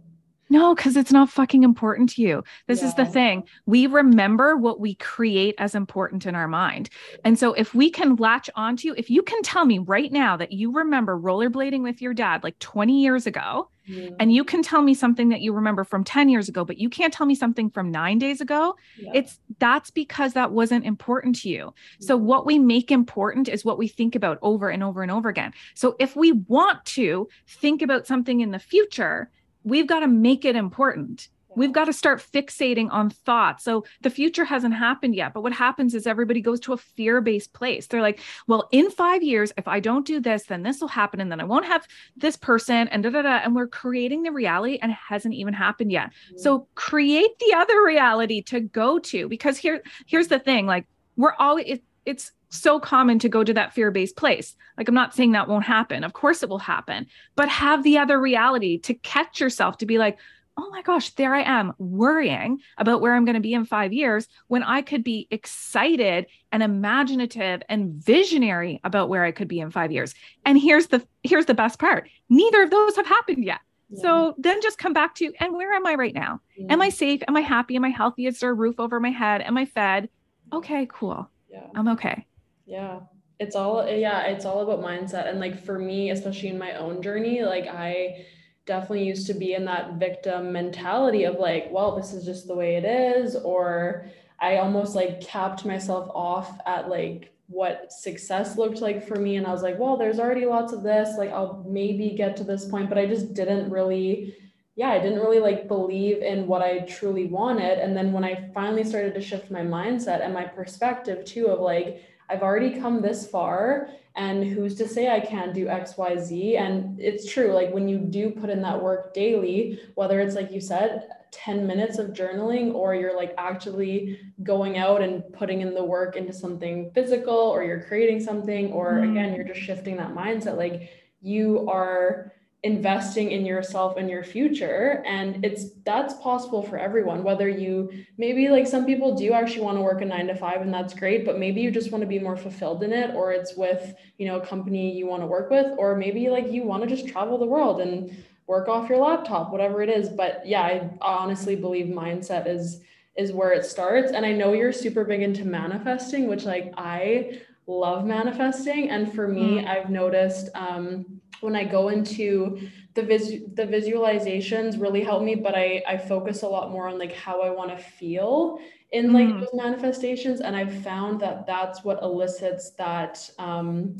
No, 0.55 0.73
because 0.73 0.95
it's 0.95 1.11
not 1.11 1.29
fucking 1.29 1.63
important 1.63 2.11
to 2.11 2.21
you. 2.21 2.41
This 2.67 2.81
yeah. 2.81 2.87
is 2.87 2.95
the 2.95 3.05
thing. 3.05 3.43
We 3.65 3.87
remember 3.87 4.55
what 4.55 4.79
we 4.79 4.95
create 4.95 5.53
as 5.57 5.75
important 5.75 6.25
in 6.25 6.33
our 6.33 6.47
mind. 6.47 6.89
And 7.25 7.37
so 7.37 7.51
if 7.55 7.75
we 7.75 7.89
can 7.89 8.15
latch 8.15 8.49
onto, 8.55 8.87
you, 8.87 8.95
if 8.97 9.09
you 9.09 9.21
can 9.21 9.41
tell 9.41 9.65
me 9.65 9.79
right 9.79 10.09
now 10.13 10.37
that 10.37 10.53
you 10.53 10.71
remember 10.71 11.19
rollerblading 11.19 11.83
with 11.83 12.01
your 12.01 12.13
dad 12.13 12.41
like 12.41 12.57
20 12.59 13.01
years 13.01 13.27
ago, 13.27 13.69
yeah. 13.83 14.11
and 14.17 14.31
you 14.31 14.45
can 14.45 14.63
tell 14.63 14.81
me 14.81 14.93
something 14.93 15.27
that 15.27 15.41
you 15.41 15.51
remember 15.51 15.83
from 15.83 16.05
10 16.05 16.29
years 16.29 16.47
ago, 16.47 16.63
but 16.63 16.77
you 16.77 16.89
can't 16.89 17.13
tell 17.13 17.27
me 17.27 17.35
something 17.35 17.69
from 17.69 17.91
nine 17.91 18.17
days 18.17 18.39
ago, 18.39 18.77
yeah. 18.97 19.11
it's 19.13 19.41
that's 19.59 19.91
because 19.91 20.31
that 20.33 20.53
wasn't 20.53 20.85
important 20.85 21.35
to 21.41 21.49
you. 21.49 21.73
So 21.99 22.15
what 22.15 22.45
we 22.45 22.59
make 22.59 22.91
important 22.91 23.49
is 23.49 23.65
what 23.65 23.77
we 23.77 23.89
think 23.89 24.15
about 24.15 24.39
over 24.41 24.69
and 24.69 24.81
over 24.81 25.03
and 25.03 25.11
over 25.11 25.27
again. 25.27 25.51
So 25.73 25.97
if 25.99 26.15
we 26.15 26.31
want 26.31 26.85
to 26.85 27.27
think 27.45 27.81
about 27.81 28.07
something 28.07 28.39
in 28.39 28.51
the 28.51 28.59
future, 28.59 29.29
we've 29.65 29.87
got 29.87 29.99
to 29.99 30.07
make 30.07 30.45
it 30.45 30.55
important. 30.55 31.27
We've 31.57 31.71
got 31.71 31.85
to 31.85 31.93
start 31.93 32.21
fixating 32.21 32.89
on 32.91 33.09
thoughts. 33.09 33.63
So 33.63 33.85
the 34.01 34.09
future 34.09 34.43
hasn't 34.43 34.73
happened 34.73 35.15
yet. 35.15 35.33
But 35.33 35.41
what 35.41 35.53
happens 35.53 35.95
is 35.95 36.05
everybody 36.05 36.41
goes 36.41 36.59
to 36.61 36.73
a 36.73 36.77
fear 36.77 37.21
based 37.21 37.53
place. 37.53 37.87
They're 37.87 38.01
like, 38.01 38.19
well, 38.47 38.67
in 38.71 38.91
five 38.91 39.23
years, 39.23 39.53
if 39.57 39.67
I 39.67 39.79
don't 39.79 40.05
do 40.05 40.19
this, 40.19 40.43
then 40.43 40.63
this 40.63 40.81
will 40.81 40.89
happen. 40.89 41.21
And 41.21 41.31
then 41.31 41.39
I 41.39 41.45
won't 41.45 41.65
have 41.65 41.87
this 42.15 42.35
person 42.35 42.89
and 42.89 43.03
da 43.03 43.09
da 43.09 43.21
da. 43.21 43.37
And 43.37 43.55
we're 43.55 43.67
creating 43.67 44.23
the 44.23 44.31
reality 44.31 44.79
and 44.81 44.91
it 44.91 44.97
hasn't 44.97 45.33
even 45.33 45.53
happened 45.53 45.91
yet. 45.91 46.07
Mm-hmm. 46.07 46.37
So 46.39 46.67
create 46.75 47.39
the 47.39 47.53
other 47.55 47.83
reality 47.83 48.41
to 48.43 48.59
go 48.59 48.99
to 48.99 49.29
because 49.29 49.57
here, 49.57 49.81
here's 50.05 50.27
the 50.27 50.39
thing 50.39 50.65
like, 50.65 50.85
we're 51.15 51.35
always, 51.39 51.65
it, 51.67 51.83
it's 52.05 52.33
so 52.57 52.79
common 52.79 53.19
to 53.19 53.29
go 53.29 53.43
to 53.43 53.53
that 53.53 53.73
fear 53.73 53.91
based 53.91 54.15
place. 54.15 54.55
Like, 54.77 54.87
I'm 54.87 54.95
not 54.95 55.13
saying 55.13 55.33
that 55.33 55.47
won't 55.47 55.65
happen. 55.65 56.03
Of 56.03 56.13
course 56.13 56.43
it 56.43 56.49
will 56.49 56.59
happen, 56.59 57.07
but 57.35 57.49
have 57.49 57.83
the 57.83 57.97
other 57.97 58.19
reality 58.19 58.77
to 58.79 58.93
catch 58.93 59.39
yourself 59.39 59.77
to 59.79 59.85
be 59.85 59.97
like, 59.97 60.17
oh 60.57 60.69
my 60.69 60.81
gosh, 60.81 61.09
there 61.11 61.35
I 61.35 61.41
am 61.41 61.73
worrying 61.77 62.61
about 62.77 63.01
where 63.01 63.13
I'm 63.13 63.25
going 63.25 63.35
to 63.35 63.41
be 63.41 63.53
in 63.53 63.65
five 63.65 63.91
years 63.91 64.27
when 64.47 64.63
I 64.63 64.81
could 64.81 65.03
be 65.03 65.27
excited 65.29 66.27
and 66.51 66.63
imaginative 66.63 67.61
and 67.67 67.93
visionary 67.93 68.79
about 68.83 69.09
where 69.09 69.23
I 69.23 69.31
could 69.31 69.47
be 69.47 69.59
in 69.59 69.71
five 69.71 69.91
years. 69.91 70.13
And 70.45 70.59
here's 70.59 70.87
the 70.87 71.05
here's 71.23 71.45
the 71.45 71.53
best 71.53 71.79
part. 71.79 72.09
Neither 72.29 72.63
of 72.63 72.71
those 72.71 72.95
have 72.95 73.07
happened 73.07 73.43
yet. 73.43 73.59
Yeah. 73.89 74.01
So 74.01 74.35
then 74.37 74.61
just 74.61 74.77
come 74.77 74.93
back 74.93 75.15
to 75.15 75.31
and 75.39 75.53
where 75.53 75.73
am 75.73 75.85
I 75.85 75.95
right 75.95 76.13
now? 76.13 76.39
Yeah. 76.57 76.67
Am 76.69 76.81
I 76.81 76.89
safe? 76.89 77.21
Am 77.27 77.35
I 77.35 77.41
happy? 77.41 77.75
Am 77.75 77.83
I 77.83 77.89
healthy? 77.89 78.25
Is 78.25 78.39
there 78.39 78.51
a 78.51 78.53
roof 78.53 78.79
over 78.79 78.99
my 78.99 79.11
head? 79.11 79.41
Am 79.41 79.57
I 79.57 79.65
fed? 79.65 80.09
Okay, 80.53 80.87
cool. 80.89 81.29
Yeah. 81.51 81.67
I'm 81.75 81.89
okay. 81.89 82.25
Yeah. 82.65 83.01
It's 83.39 83.55
all 83.55 83.87
yeah, 83.87 84.23
it's 84.27 84.45
all 84.45 84.61
about 84.61 84.83
mindset 84.83 85.27
and 85.29 85.39
like 85.39 85.63
for 85.63 85.77
me, 85.77 86.11
especially 86.11 86.49
in 86.49 86.57
my 86.57 86.73
own 86.73 87.01
journey, 87.01 87.43
like 87.43 87.67
I 87.67 88.25
definitely 88.65 89.05
used 89.05 89.27
to 89.27 89.33
be 89.33 89.53
in 89.53 89.65
that 89.65 89.95
victim 89.95 90.51
mentality 90.53 91.25
of 91.25 91.35
like, 91.35 91.67
well, 91.71 91.95
this 91.95 92.13
is 92.13 92.25
just 92.25 92.47
the 92.47 92.55
way 92.55 92.75
it 92.77 92.85
is 92.85 93.35
or 93.35 94.05
I 94.39 94.57
almost 94.57 94.95
like 94.95 95.21
capped 95.21 95.65
myself 95.65 96.09
off 96.15 96.59
at 96.65 96.89
like 96.89 97.33
what 97.47 97.91
success 97.91 98.57
looked 98.57 98.81
like 98.81 99.05
for 99.07 99.15
me 99.15 99.35
and 99.35 99.45
I 99.45 99.51
was 99.51 99.61
like, 99.61 99.77
well, 99.77 99.97
there's 99.97 100.19
already 100.19 100.45
lots 100.45 100.73
of 100.73 100.81
this, 100.81 101.17
like 101.17 101.31
I'll 101.31 101.63
maybe 101.67 102.11
get 102.11 102.37
to 102.37 102.43
this 102.43 102.65
point, 102.65 102.89
but 102.89 102.97
I 102.97 103.05
just 103.05 103.33
didn't 103.33 103.69
really 103.69 104.35
yeah, 104.77 104.89
I 104.89 104.99
didn't 104.99 105.19
really 105.19 105.39
like 105.39 105.67
believe 105.69 106.21
in 106.21 106.47
what 106.47 106.61
I 106.61 106.79
truly 106.79 107.27
wanted. 107.27 107.79
And 107.79 107.95
then 107.95 108.11
when 108.11 108.25
I 108.25 108.49
finally 108.53 108.83
started 108.83 109.13
to 109.13 109.21
shift 109.21 109.49
my 109.49 109.61
mindset 109.61 110.21
and 110.21 110.33
my 110.33 110.43
perspective 110.43 111.23
too 111.23 111.47
of 111.47 111.61
like, 111.61 112.01
I've 112.29 112.41
already 112.41 112.79
come 112.79 113.01
this 113.01 113.27
far 113.27 113.89
and 114.15 114.45
who's 114.45 114.75
to 114.75 114.87
say 114.87 115.09
I 115.09 115.19
can't 115.19 115.53
do 115.53 115.65
XYZ? 115.65 116.57
And 116.57 116.99
it's 116.99 117.31
true, 117.31 117.51
like 117.53 117.73
when 117.73 117.87
you 117.87 117.97
do 117.97 118.29
put 118.29 118.49
in 118.49 118.61
that 118.61 118.81
work 118.81 119.13
daily, 119.13 119.79
whether 119.95 120.21
it's 120.21 120.35
like 120.35 120.51
you 120.51 120.61
said, 120.61 121.09
10 121.31 121.67
minutes 121.67 121.97
of 121.97 122.11
journaling, 122.11 122.73
or 122.73 122.95
you're 122.95 123.15
like 123.15 123.33
actually 123.37 124.17
going 124.41 124.77
out 124.77 125.01
and 125.01 125.21
putting 125.33 125.59
in 125.59 125.73
the 125.73 125.83
work 125.83 126.15
into 126.15 126.31
something 126.31 126.91
physical, 126.93 127.35
or 127.35 127.63
you're 127.63 127.83
creating 127.83 128.21
something, 128.21 128.71
or 128.71 128.93
mm. 128.93 129.11
again, 129.11 129.35
you're 129.35 129.43
just 129.43 129.59
shifting 129.59 129.97
that 129.97 130.15
mindset, 130.15 130.55
like 130.55 130.89
you 131.21 131.67
are 131.67 132.31
investing 132.65 133.29
in 133.29 133.45
yourself 133.45 133.95
and 133.95 134.09
your 134.09 134.23
future. 134.23 135.03
And 135.05 135.45
it's 135.45 135.65
that's 135.83 136.15
possible 136.15 136.63
for 136.63 136.79
everyone 136.79 137.23
whether 137.23 137.47
you 137.47 137.91
maybe 138.17 138.49
like 138.49 138.65
some 138.65 138.87
people 138.87 139.13
do 139.13 139.33
actually 139.33 139.61
want 139.61 139.77
to 139.77 139.83
work 139.83 140.01
a 140.01 140.05
9 140.05 140.27
to 140.27 140.35
5 140.35 140.61
and 140.61 140.73
that's 140.73 140.95
great 140.95 141.25
but 141.27 141.37
maybe 141.37 141.61
you 141.61 141.69
just 141.69 141.91
want 141.91 142.01
to 142.01 142.07
be 142.07 142.17
more 142.17 142.35
fulfilled 142.35 142.81
in 142.81 142.91
it 142.91 143.13
or 143.13 143.31
it's 143.31 143.55
with 143.55 143.93
you 144.17 144.25
know 144.25 144.37
a 144.37 144.45
company 144.45 144.97
you 144.97 145.05
want 145.05 145.21
to 145.21 145.27
work 145.27 145.51
with 145.51 145.67
or 145.77 145.95
maybe 145.95 146.27
like 146.29 146.51
you 146.51 146.63
want 146.63 146.81
to 146.81 146.89
just 146.89 147.07
travel 147.07 147.37
the 147.37 147.45
world 147.45 147.81
and 147.81 148.17
work 148.47 148.67
off 148.67 148.89
your 148.89 148.97
laptop 148.97 149.51
whatever 149.51 149.83
it 149.83 149.89
is. 149.89 150.09
But 150.09 150.41
yeah 150.43 150.63
I 150.63 150.89
honestly 151.01 151.55
believe 151.55 151.85
mindset 151.85 152.47
is 152.47 152.81
is 153.15 153.31
where 153.31 153.51
it 153.51 153.63
starts. 153.63 154.11
And 154.11 154.25
I 154.25 154.31
know 154.33 154.53
you're 154.53 154.73
super 154.73 155.05
big 155.05 155.21
into 155.21 155.45
manifesting 155.45 156.27
which 156.27 156.45
like 156.45 156.73
I 156.77 157.41
love 157.67 158.05
manifesting. 158.05 158.89
And 158.89 159.13
for 159.13 159.27
me 159.27 159.61
mm. 159.61 159.67
I've 159.67 159.91
noticed 159.91 160.49
um 160.55 161.21
when 161.41 161.55
I 161.55 161.63
go 161.63 161.89
into 161.89 162.69
the 162.93 163.01
vis 163.01 163.27
the 163.53 163.65
visualizations 163.65 164.79
really 164.79 165.03
help 165.03 165.23
me, 165.23 165.35
but 165.35 165.55
I 165.55 165.83
I 165.87 165.97
focus 165.97 166.43
a 166.43 166.47
lot 166.47 166.71
more 166.71 166.87
on 166.87 166.97
like 166.97 167.13
how 167.13 167.41
I 167.41 167.49
want 167.49 167.71
to 167.71 167.83
feel 167.83 168.59
in 168.91 169.11
like 169.11 169.27
mm. 169.27 169.39
those 169.39 169.53
manifestations, 169.53 170.41
and 170.41 170.55
I've 170.55 170.83
found 170.83 171.19
that 171.21 171.45
that's 171.45 171.83
what 171.83 172.01
elicits 172.01 172.71
that 172.71 173.29
um, 173.37 173.97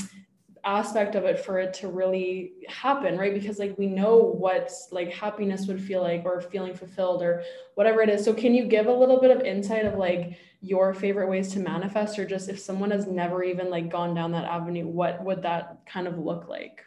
aspect 0.64 1.16
of 1.16 1.26
it 1.26 1.38
for 1.40 1.60
it 1.60 1.74
to 1.76 1.88
really 1.88 2.54
happen, 2.68 3.18
right? 3.18 3.34
Because 3.34 3.60
like 3.60 3.78
we 3.78 3.88
know 3.88 4.18
what 4.18 4.72
like 4.92 5.12
happiness 5.12 5.68
would 5.68 5.82
feel 5.82 6.02
like, 6.02 6.24
or 6.24 6.40
feeling 6.42 6.74
fulfilled, 6.74 7.22
or 7.22 7.44
whatever 7.76 8.02
it 8.02 8.10
is. 8.10 8.24
So 8.24 8.34
can 8.34 8.56
you 8.56 8.66
give 8.66 8.88
a 8.88 8.94
little 8.94 9.20
bit 9.20 9.32
of 9.32 9.42
insight 9.42 9.86
of 9.86 9.96
like 9.96 10.38
your 10.62 10.94
favorite 10.94 11.30
ways 11.30 11.52
to 11.54 11.60
manifest, 11.60 12.18
or 12.18 12.26
just 12.26 12.50
if 12.50 12.60
someone 12.60 12.92
has 12.92 13.06
never 13.08 13.44
even 13.44 13.70
like 13.70 13.92
gone 13.92 14.16
down 14.16 14.32
that 14.32 14.46
avenue, 14.46 14.88
what 14.88 15.24
would 15.24 15.42
that 15.44 15.80
kind 15.86 16.08
of 16.08 16.18
look 16.18 16.48
like? 16.48 16.82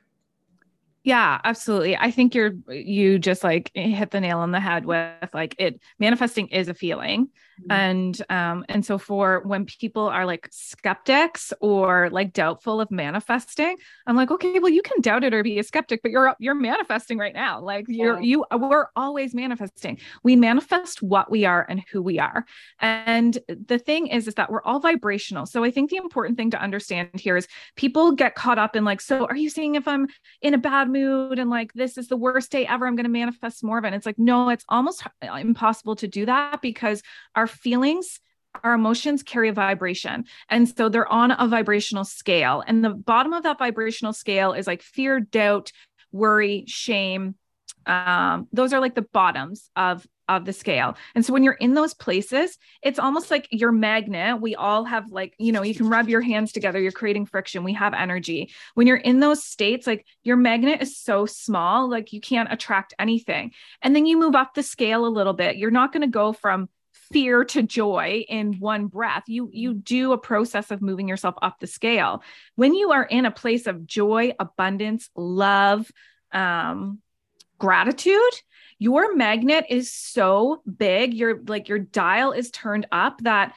Yeah, 1.04 1.40
absolutely. 1.44 1.96
I 1.96 2.10
think 2.10 2.34
you're 2.34 2.52
you 2.68 3.18
just 3.18 3.44
like 3.44 3.70
hit 3.74 4.10
the 4.10 4.20
nail 4.20 4.38
on 4.38 4.50
the 4.50 4.60
head 4.60 4.84
with 4.84 5.30
like 5.32 5.54
it 5.58 5.80
manifesting 5.98 6.48
is 6.48 6.68
a 6.68 6.74
feeling 6.74 7.28
Mm-hmm. 7.62 7.72
And 7.72 8.22
um, 8.30 8.64
and 8.68 8.84
so 8.84 8.98
for 8.98 9.42
when 9.44 9.64
people 9.64 10.06
are 10.06 10.26
like 10.26 10.48
skeptics 10.50 11.52
or 11.60 12.08
like 12.10 12.32
doubtful 12.32 12.80
of 12.80 12.90
manifesting, 12.90 13.76
I'm 14.06 14.16
like, 14.16 14.30
okay, 14.30 14.58
well, 14.58 14.70
you 14.70 14.82
can 14.82 15.00
doubt 15.00 15.24
it 15.24 15.34
or 15.34 15.42
be 15.42 15.58
a 15.58 15.64
skeptic, 15.64 16.02
but 16.02 16.10
you're 16.10 16.34
you're 16.38 16.54
manifesting 16.54 17.18
right 17.18 17.34
now. 17.34 17.60
Like 17.60 17.86
you're 17.88 18.20
you 18.20 18.44
we're 18.52 18.86
always 18.96 19.34
manifesting. 19.34 19.98
We 20.22 20.36
manifest 20.36 21.02
what 21.02 21.30
we 21.30 21.44
are 21.44 21.66
and 21.68 21.82
who 21.90 22.02
we 22.02 22.18
are. 22.18 22.44
And 22.80 23.38
the 23.48 23.78
thing 23.78 24.06
is, 24.06 24.28
is 24.28 24.34
that 24.34 24.50
we're 24.50 24.62
all 24.62 24.80
vibrational. 24.80 25.46
So 25.46 25.64
I 25.64 25.70
think 25.70 25.90
the 25.90 25.96
important 25.96 26.36
thing 26.36 26.50
to 26.50 26.60
understand 26.60 27.10
here 27.14 27.36
is 27.36 27.48
people 27.76 28.12
get 28.12 28.34
caught 28.34 28.58
up 28.58 28.76
in 28.76 28.84
like, 28.84 29.00
so 29.00 29.26
are 29.26 29.36
you 29.36 29.50
saying 29.50 29.74
if 29.74 29.88
I'm 29.88 30.06
in 30.42 30.54
a 30.54 30.58
bad 30.58 30.88
mood 30.88 31.38
and 31.38 31.50
like 31.50 31.72
this 31.72 31.98
is 31.98 32.08
the 32.08 32.16
worst 32.16 32.52
day 32.52 32.66
ever, 32.66 32.86
I'm 32.86 32.96
going 32.96 33.04
to 33.04 33.10
manifest 33.10 33.64
more 33.64 33.78
of 33.78 33.84
it? 33.84 33.88
And 33.88 33.96
it's 33.96 34.06
like, 34.06 34.18
no, 34.18 34.48
it's 34.48 34.64
almost 34.68 35.02
impossible 35.22 35.96
to 35.96 36.06
do 36.06 36.26
that 36.26 36.62
because 36.62 37.02
our 37.34 37.47
feelings 37.50 38.20
our 38.64 38.74
emotions 38.74 39.22
carry 39.22 39.48
a 39.48 39.52
vibration. 39.52 40.24
And 40.48 40.68
so 40.68 40.88
they're 40.88 41.10
on 41.10 41.30
a 41.30 41.46
vibrational 41.46 42.04
scale. 42.04 42.62
And 42.66 42.84
the 42.84 42.90
bottom 42.90 43.32
of 43.32 43.42
that 43.44 43.58
vibrational 43.58 44.12
scale 44.12 44.52
is 44.52 44.66
like 44.66 44.82
fear, 44.82 45.20
doubt, 45.20 45.72
worry, 46.12 46.64
shame. 46.66 47.36
Um, 47.86 48.48
those 48.52 48.72
are 48.72 48.80
like 48.80 48.94
the 48.94 49.02
bottoms 49.02 49.70
of 49.76 50.06
of 50.28 50.44
the 50.44 50.52
scale. 50.52 50.94
And 51.14 51.24
so 51.24 51.32
when 51.32 51.42
you're 51.42 51.54
in 51.54 51.72
those 51.72 51.94
places, 51.94 52.58
it's 52.82 52.98
almost 52.98 53.30
like 53.30 53.48
your 53.50 53.72
magnet. 53.72 54.42
We 54.42 54.54
all 54.54 54.84
have 54.84 55.10
like, 55.10 55.32
you 55.38 55.52
know, 55.52 55.62
you 55.62 55.74
can 55.74 55.88
rub 55.88 56.06
your 56.06 56.20
hands 56.20 56.52
together, 56.52 56.78
you're 56.78 56.92
creating 56.92 57.24
friction. 57.24 57.64
We 57.64 57.72
have 57.72 57.94
energy. 57.94 58.50
When 58.74 58.86
you're 58.86 58.98
in 58.98 59.20
those 59.20 59.42
states, 59.42 59.86
like 59.86 60.04
your 60.24 60.36
magnet 60.36 60.82
is 60.82 60.98
so 60.98 61.24
small, 61.24 61.88
like 61.88 62.12
you 62.12 62.20
can't 62.20 62.52
attract 62.52 62.92
anything. 62.98 63.52
And 63.80 63.96
then 63.96 64.04
you 64.04 64.18
move 64.18 64.34
up 64.34 64.52
the 64.52 64.62
scale 64.62 65.06
a 65.06 65.08
little 65.08 65.32
bit. 65.32 65.56
You're 65.56 65.70
not 65.70 65.94
going 65.94 66.02
to 66.02 66.08
go 66.08 66.34
from 66.34 66.68
fear 67.12 67.44
to 67.44 67.62
joy 67.62 68.24
in 68.28 68.58
one 68.60 68.86
breath. 68.86 69.24
You 69.26 69.50
you 69.52 69.74
do 69.74 70.12
a 70.12 70.18
process 70.18 70.70
of 70.70 70.82
moving 70.82 71.08
yourself 71.08 71.34
up 71.42 71.58
the 71.60 71.66
scale. 71.66 72.22
When 72.56 72.74
you 72.74 72.92
are 72.92 73.04
in 73.04 73.26
a 73.26 73.30
place 73.30 73.66
of 73.66 73.86
joy 73.86 74.34
abundance 74.38 75.10
love 75.16 75.90
um 76.32 77.00
gratitude 77.58 78.34
your 78.78 79.16
magnet 79.16 79.66
is 79.68 79.92
so 79.92 80.62
big. 80.64 81.12
Your 81.12 81.42
like 81.48 81.68
your 81.68 81.80
dial 81.80 82.32
is 82.32 82.50
turned 82.50 82.86
up 82.92 83.20
that 83.22 83.54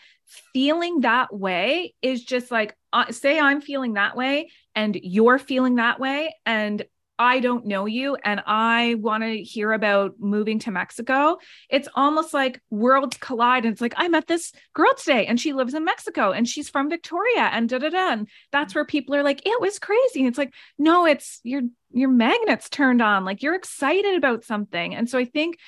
feeling 0.54 1.02
that 1.02 1.34
way 1.34 1.94
is 2.02 2.24
just 2.24 2.52
like 2.52 2.76
uh, 2.94 3.12
say 3.12 3.38
i'm 3.38 3.60
feeling 3.60 3.94
that 3.94 4.16
way 4.16 4.50
and 4.76 4.98
you're 5.04 5.38
feeling 5.38 5.76
that 5.76 6.00
way 6.00 6.34
and 6.46 6.86
I 7.22 7.40
don't 7.40 7.68
know 7.68 7.86
you 7.86 8.16
and 8.24 8.42
I 8.48 8.96
want 8.96 9.22
to 9.22 9.44
hear 9.44 9.74
about 9.74 10.16
moving 10.18 10.58
to 10.60 10.72
Mexico, 10.72 11.38
it's 11.70 11.88
almost 11.94 12.34
like 12.34 12.60
worlds 12.72 13.16
collide. 13.18 13.64
And 13.64 13.72
it's 13.72 13.80
like, 13.80 13.94
I 13.96 14.08
met 14.08 14.26
this 14.26 14.52
girl 14.74 14.92
today 14.98 15.28
and 15.28 15.40
she 15.40 15.54
lives 15.54 15.76
in 15.76 15.86
Mexico 15.86 16.32
and 16.32 16.50
she's 16.50 16.68
from 16.68 16.90
Victoria 16.90 17.44
and 17.54 17.70
da 17.70 17.78
da 17.78 17.90
da. 17.90 18.12
And 18.14 18.28
that's 18.52 18.74
where 18.74 18.86
people 18.86 19.14
are 19.14 19.22
like, 19.22 19.46
it 19.46 19.62
was 19.62 19.78
crazy. 19.78 20.22
And 20.22 20.28
it's 20.30 20.38
like, 20.40 20.52
no, 20.80 21.06
it's 21.06 21.40
your 21.44 21.62
your 21.92 22.10
magnets 22.10 22.70
turned 22.70 23.04
on, 23.04 23.24
like 23.24 23.44
you're 23.44 23.54
excited 23.54 24.16
about 24.16 24.44
something. 24.44 24.96
And 24.96 25.08
so 25.08 25.20
I 25.20 25.26
think 25.26 25.60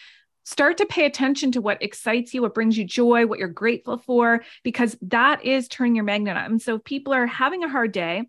start 0.45 0.77
to 0.77 0.87
pay 0.87 1.05
attention 1.05 1.51
to 1.51 1.61
what 1.61 1.83
excites 1.83 2.33
you, 2.33 2.41
what 2.41 2.55
brings 2.55 2.79
you 2.79 2.83
joy, 2.83 3.27
what 3.27 3.37
you're 3.37 3.47
grateful 3.47 3.99
for, 3.99 4.43
because 4.63 4.97
that 5.03 5.45
is 5.45 5.67
turning 5.67 5.95
your 5.95 6.05
magnet 6.05 6.35
on. 6.35 6.45
And 6.45 6.61
so 6.61 6.75
if 6.75 6.83
people 6.83 7.13
are 7.13 7.27
having 7.27 7.63
a 7.63 7.69
hard 7.69 7.91
day, 7.91 8.23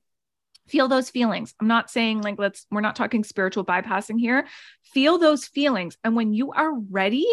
feel 0.66 0.88
those 0.88 1.10
feelings. 1.10 1.54
I'm 1.60 1.68
not 1.68 1.90
saying 1.90 2.22
like 2.22 2.38
let's 2.38 2.66
we're 2.70 2.80
not 2.80 2.96
talking 2.96 3.24
spiritual 3.24 3.64
bypassing 3.64 4.18
here. 4.18 4.46
Feel 4.92 5.18
those 5.18 5.46
feelings 5.46 5.96
and 6.04 6.16
when 6.16 6.32
you 6.32 6.52
are 6.52 6.72
ready 6.74 7.26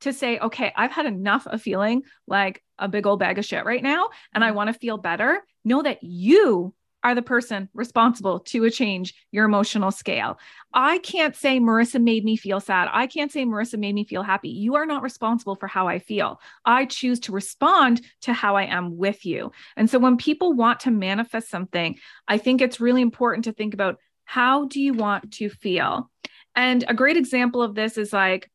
to 0.00 0.12
say, 0.12 0.38
okay, 0.38 0.72
I've 0.76 0.92
had 0.92 1.06
enough 1.06 1.46
of 1.46 1.60
feeling 1.60 2.02
like 2.26 2.62
a 2.78 2.88
big 2.88 3.06
old 3.06 3.20
bag 3.20 3.38
of 3.38 3.44
shit 3.44 3.64
right 3.64 3.82
now 3.82 4.08
and 4.32 4.42
I 4.42 4.48
mm-hmm. 4.48 4.56
want 4.56 4.68
to 4.72 4.78
feel 4.78 4.96
better, 4.96 5.42
know 5.64 5.82
that 5.82 6.02
you 6.02 6.74
are 7.02 7.14
the 7.14 7.22
person 7.22 7.68
responsible 7.74 8.40
to 8.40 8.64
a 8.64 8.70
change 8.70 9.14
your 9.32 9.44
emotional 9.44 9.90
scale. 9.90 10.38
I 10.72 10.98
can't 10.98 11.34
say 11.34 11.58
Marissa 11.58 12.02
made 12.02 12.24
me 12.24 12.36
feel 12.36 12.60
sad. 12.60 12.88
I 12.92 13.06
can't 13.06 13.32
say 13.32 13.44
Marissa 13.44 13.78
made 13.78 13.94
me 13.94 14.04
feel 14.04 14.22
happy. 14.22 14.50
You 14.50 14.74
are 14.74 14.86
not 14.86 15.02
responsible 15.02 15.56
for 15.56 15.66
how 15.66 15.88
I 15.88 15.98
feel. 15.98 16.40
I 16.64 16.84
choose 16.84 17.20
to 17.20 17.32
respond 17.32 18.02
to 18.22 18.32
how 18.32 18.56
I 18.56 18.64
am 18.64 18.96
with 18.98 19.24
you. 19.24 19.52
And 19.76 19.88
so 19.88 19.98
when 19.98 20.16
people 20.16 20.52
want 20.52 20.80
to 20.80 20.90
manifest 20.90 21.48
something, 21.48 21.96
I 22.28 22.38
think 22.38 22.60
it's 22.60 22.80
really 22.80 23.02
important 23.02 23.44
to 23.44 23.52
think 23.52 23.74
about 23.74 23.98
how 24.24 24.66
do 24.66 24.80
you 24.80 24.92
want 24.92 25.32
to 25.34 25.48
feel? 25.48 26.10
And 26.54 26.84
a 26.86 26.94
great 26.94 27.16
example 27.16 27.62
of 27.62 27.74
this 27.74 27.96
is 27.96 28.12
like, 28.12 28.50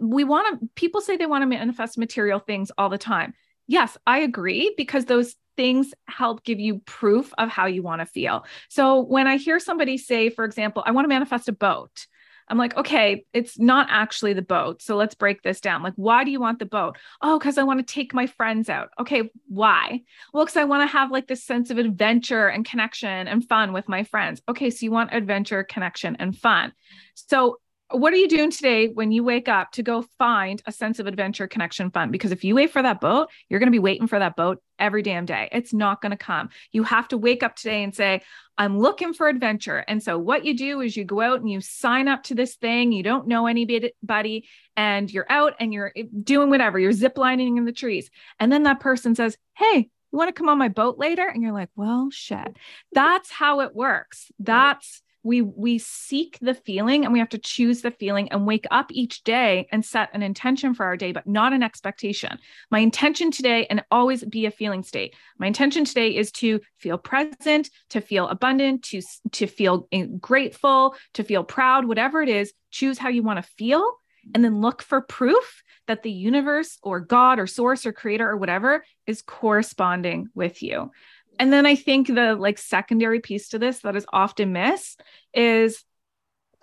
we 0.00 0.24
want 0.24 0.60
to, 0.60 0.68
people 0.74 1.00
say 1.00 1.16
they 1.16 1.26
want 1.26 1.42
to 1.42 1.46
manifest 1.46 1.98
material 1.98 2.38
things 2.38 2.70
all 2.78 2.88
the 2.88 2.98
time. 2.98 3.34
Yes, 3.66 3.98
I 4.06 4.20
agree 4.20 4.74
because 4.76 5.04
those 5.04 5.34
things 5.56 5.92
help 6.06 6.44
give 6.44 6.60
you 6.60 6.78
proof 6.86 7.32
of 7.38 7.48
how 7.48 7.66
you 7.66 7.82
want 7.82 8.00
to 8.00 8.06
feel. 8.06 8.44
So 8.68 9.00
when 9.00 9.26
I 9.26 9.36
hear 9.36 9.58
somebody 9.58 9.98
say, 9.98 10.30
for 10.30 10.44
example, 10.44 10.82
I 10.86 10.90
want 10.92 11.04
to 11.04 11.08
manifest 11.08 11.48
a 11.48 11.52
boat, 11.52 12.06
I'm 12.48 12.58
like, 12.58 12.76
okay, 12.76 13.24
it's 13.32 13.58
not 13.58 13.88
actually 13.90 14.32
the 14.32 14.42
boat. 14.42 14.80
So 14.80 14.96
let's 14.96 15.14
break 15.14 15.42
this 15.42 15.60
down. 15.60 15.82
Like, 15.82 15.94
why 15.96 16.22
do 16.22 16.30
you 16.30 16.40
want 16.40 16.58
the 16.58 16.66
boat? 16.66 16.96
Oh, 17.20 17.38
because 17.38 17.58
I 17.58 17.64
want 17.64 17.84
to 17.84 17.94
take 17.94 18.14
my 18.14 18.26
friends 18.26 18.68
out. 18.68 18.90
Okay, 19.00 19.30
why? 19.48 20.02
Well, 20.32 20.44
because 20.44 20.56
I 20.56 20.64
want 20.64 20.88
to 20.88 20.92
have 20.92 21.10
like 21.10 21.26
this 21.26 21.42
sense 21.42 21.70
of 21.70 21.78
adventure 21.78 22.46
and 22.46 22.64
connection 22.64 23.26
and 23.26 23.46
fun 23.48 23.72
with 23.72 23.88
my 23.88 24.04
friends. 24.04 24.42
Okay, 24.48 24.70
so 24.70 24.84
you 24.84 24.92
want 24.92 25.12
adventure, 25.12 25.64
connection, 25.64 26.16
and 26.20 26.36
fun. 26.38 26.72
So 27.14 27.58
what 27.90 28.12
are 28.12 28.16
you 28.16 28.28
doing 28.28 28.50
today 28.50 28.88
when 28.88 29.12
you 29.12 29.22
wake 29.22 29.48
up 29.48 29.70
to 29.72 29.82
go 29.82 30.02
find 30.18 30.60
a 30.66 30.72
sense 30.72 30.98
of 30.98 31.06
adventure, 31.06 31.46
connection, 31.46 31.90
fun? 31.90 32.10
Because 32.10 32.32
if 32.32 32.42
you 32.42 32.56
wait 32.56 32.72
for 32.72 32.82
that 32.82 33.00
boat, 33.00 33.28
you're 33.48 33.60
going 33.60 33.68
to 33.68 33.72
be 33.72 33.78
waiting 33.78 34.08
for 34.08 34.18
that 34.18 34.34
boat 34.34 34.60
every 34.78 35.02
damn 35.02 35.24
day. 35.24 35.48
It's 35.52 35.72
not 35.72 36.02
going 36.02 36.10
to 36.10 36.16
come. 36.16 36.48
You 36.72 36.82
have 36.82 37.06
to 37.08 37.18
wake 37.18 37.44
up 37.44 37.54
today 37.54 37.84
and 37.84 37.94
say, 37.94 38.22
I'm 38.58 38.78
looking 38.78 39.14
for 39.14 39.28
adventure. 39.28 39.84
And 39.86 40.02
so 40.02 40.18
what 40.18 40.44
you 40.44 40.56
do 40.56 40.80
is 40.80 40.96
you 40.96 41.04
go 41.04 41.20
out 41.20 41.40
and 41.40 41.48
you 41.48 41.60
sign 41.60 42.08
up 42.08 42.24
to 42.24 42.34
this 42.34 42.56
thing. 42.56 42.90
You 42.90 43.04
don't 43.04 43.28
know 43.28 43.46
anybody 43.46 44.48
and 44.76 45.12
you're 45.12 45.30
out 45.30 45.54
and 45.60 45.72
you're 45.72 45.92
eh, 45.94 46.04
doing 46.22 46.50
whatever. 46.50 46.78
You're 46.78 46.92
ziplining 46.92 47.56
in 47.56 47.66
the 47.66 47.72
trees. 47.72 48.10
And 48.40 48.50
then 48.50 48.64
that 48.64 48.80
person 48.80 49.14
says, 49.14 49.36
Hey, 49.54 49.90
you 50.12 50.18
want 50.18 50.28
to 50.28 50.38
come 50.38 50.48
on 50.48 50.58
my 50.58 50.68
boat 50.68 50.98
later? 50.98 51.28
And 51.28 51.42
you're 51.42 51.52
like, 51.52 51.68
well, 51.76 52.08
shit. 52.10 52.56
That's 52.92 53.30
how 53.30 53.60
it 53.60 53.74
works. 53.74 54.30
That's 54.38 55.02
we 55.26 55.42
we 55.42 55.78
seek 55.78 56.38
the 56.40 56.54
feeling 56.54 57.04
and 57.04 57.12
we 57.12 57.18
have 57.18 57.28
to 57.30 57.38
choose 57.38 57.82
the 57.82 57.90
feeling 57.90 58.30
and 58.30 58.46
wake 58.46 58.64
up 58.70 58.86
each 58.92 59.24
day 59.24 59.66
and 59.72 59.84
set 59.84 60.08
an 60.14 60.22
intention 60.22 60.72
for 60.72 60.86
our 60.86 60.96
day 60.96 61.10
but 61.10 61.26
not 61.26 61.52
an 61.52 61.64
expectation. 61.64 62.38
My 62.70 62.78
intention 62.78 63.32
today 63.32 63.66
and 63.68 63.84
always 63.90 64.24
be 64.24 64.46
a 64.46 64.50
feeling 64.52 64.84
state. 64.84 65.14
My 65.38 65.48
intention 65.48 65.84
today 65.84 66.14
is 66.14 66.30
to 66.32 66.60
feel 66.78 66.96
present 66.96 67.70
to 67.90 68.00
feel 68.00 68.28
abundant 68.28 68.84
to 68.84 69.02
to 69.32 69.46
feel 69.48 69.88
eh, 69.90 70.06
grateful 70.20 70.94
to 71.14 71.24
feel 71.24 71.42
proud 71.42 71.86
whatever 71.86 72.22
it 72.22 72.28
is 72.28 72.52
choose 72.70 72.96
how 72.96 73.08
you 73.08 73.24
want 73.24 73.42
to 73.42 73.50
feel 73.58 73.98
and 74.34 74.44
then 74.44 74.60
look 74.60 74.82
for 74.82 75.00
proof 75.00 75.62
that 75.86 76.02
the 76.02 76.10
universe 76.10 76.78
or 76.82 77.00
god 77.00 77.38
or 77.38 77.46
source 77.46 77.86
or 77.86 77.92
creator 77.92 78.28
or 78.28 78.36
whatever 78.36 78.84
is 79.06 79.22
corresponding 79.22 80.28
with 80.34 80.62
you 80.62 80.90
and 81.38 81.52
then 81.52 81.66
I 81.66 81.74
think 81.74 82.08
the 82.08 82.34
like 82.34 82.58
secondary 82.58 83.20
piece 83.20 83.48
to 83.50 83.58
this 83.58 83.80
that 83.80 83.96
is 83.96 84.06
often 84.12 84.52
missed 84.52 85.02
is 85.34 85.84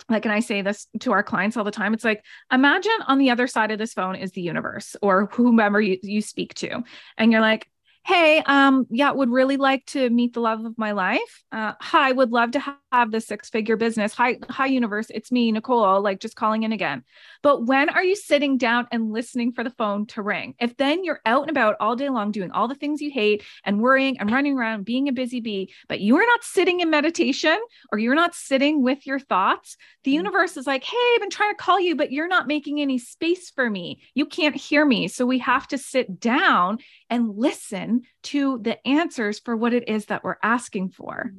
like, 0.09 0.25
and 0.25 0.33
I 0.33 0.39
say 0.41 0.61
this 0.61 0.87
to 1.01 1.11
our 1.11 1.23
clients 1.23 1.55
all 1.55 1.63
the 1.63 1.71
time. 1.71 1.93
It's 1.93 2.03
like, 2.03 2.23
imagine 2.51 2.91
on 3.07 3.19
the 3.19 3.29
other 3.29 3.47
side 3.47 3.71
of 3.71 3.79
this 3.79 3.93
phone 3.93 4.15
is 4.15 4.31
the 4.31 4.41
universe 4.41 4.95
or 5.01 5.27
whomever 5.27 5.79
you, 5.79 5.97
you 6.01 6.21
speak 6.21 6.53
to. 6.55 6.83
And 7.17 7.31
you're 7.31 7.41
like, 7.41 7.69
hey 8.05 8.43
um 8.45 8.85
yeah 8.89 9.11
would 9.11 9.29
really 9.29 9.55
like 9.55 9.85
to 9.85 10.09
meet 10.09 10.33
the 10.33 10.39
love 10.39 10.65
of 10.65 10.77
my 10.77 10.91
life. 10.91 11.43
Uh 11.51 11.73
hi 11.79 12.11
would 12.11 12.31
love 12.31 12.51
to 12.51 12.59
have 12.91 13.11
the 13.11 13.21
six 13.21 13.49
figure 13.49 13.77
business. 13.77 14.13
Hi 14.13 14.37
hi 14.49 14.65
universe 14.65 15.07
it's 15.09 15.31
me 15.31 15.51
nicole 15.51 16.01
like 16.01 16.19
just 16.19 16.35
calling 16.35 16.63
in 16.63 16.71
again. 16.71 17.03
But 17.41 17.65
when 17.65 17.89
are 17.89 18.03
you 18.03 18.15
sitting 18.15 18.57
down 18.57 18.87
and 18.91 19.11
listening 19.11 19.53
for 19.53 19.63
the 19.63 19.69
phone 19.71 20.05
to 20.07 20.21
ring? 20.21 20.55
If 20.59 20.75
then 20.77 21.03
you're 21.03 21.21
out 21.25 21.43
and 21.43 21.51
about 21.51 21.75
all 21.79 21.95
day 21.95 22.09
long 22.09 22.31
doing 22.31 22.51
all 22.51 22.67
the 22.67 22.75
things 22.75 23.01
you 23.01 23.11
hate 23.11 23.43
and 23.63 23.81
worrying 23.81 24.19
and 24.19 24.31
running 24.31 24.57
around 24.57 24.85
being 24.85 25.07
a 25.07 25.13
busy 25.13 25.39
bee 25.39 25.71
but 25.87 25.99
you 25.99 26.17
are 26.17 26.25
not 26.25 26.43
sitting 26.43 26.79
in 26.79 26.89
meditation 26.89 27.59
or 27.91 27.97
you're 27.97 28.15
not 28.15 28.35
sitting 28.35 28.83
with 28.83 29.05
your 29.05 29.19
thoughts 29.19 29.77
the 30.03 30.11
mm. 30.11 30.15
universe 30.15 30.57
is 30.57 30.67
like 30.67 30.83
hey 30.83 30.97
i've 31.15 31.21
been 31.21 31.29
trying 31.29 31.51
to 31.51 31.57
call 31.57 31.79
you 31.79 31.95
but 31.95 32.11
you're 32.11 32.27
not 32.27 32.47
making 32.47 32.81
any 32.81 32.97
space 32.97 33.49
for 33.49 33.69
me. 33.69 34.01
You 34.13 34.25
can't 34.25 34.55
hear 34.55 34.85
me. 34.85 35.07
So 35.07 35.25
we 35.25 35.39
have 35.39 35.67
to 35.69 35.77
sit 35.77 36.19
down 36.19 36.79
and 37.09 37.29
listen 37.37 37.92
to 38.23 38.59
the 38.59 38.85
answers 38.87 39.39
for 39.39 39.55
what 39.55 39.73
it 39.73 39.87
is 39.87 40.05
that 40.07 40.23
we're 40.23 40.37
asking 40.43 40.89
for. 40.89 41.31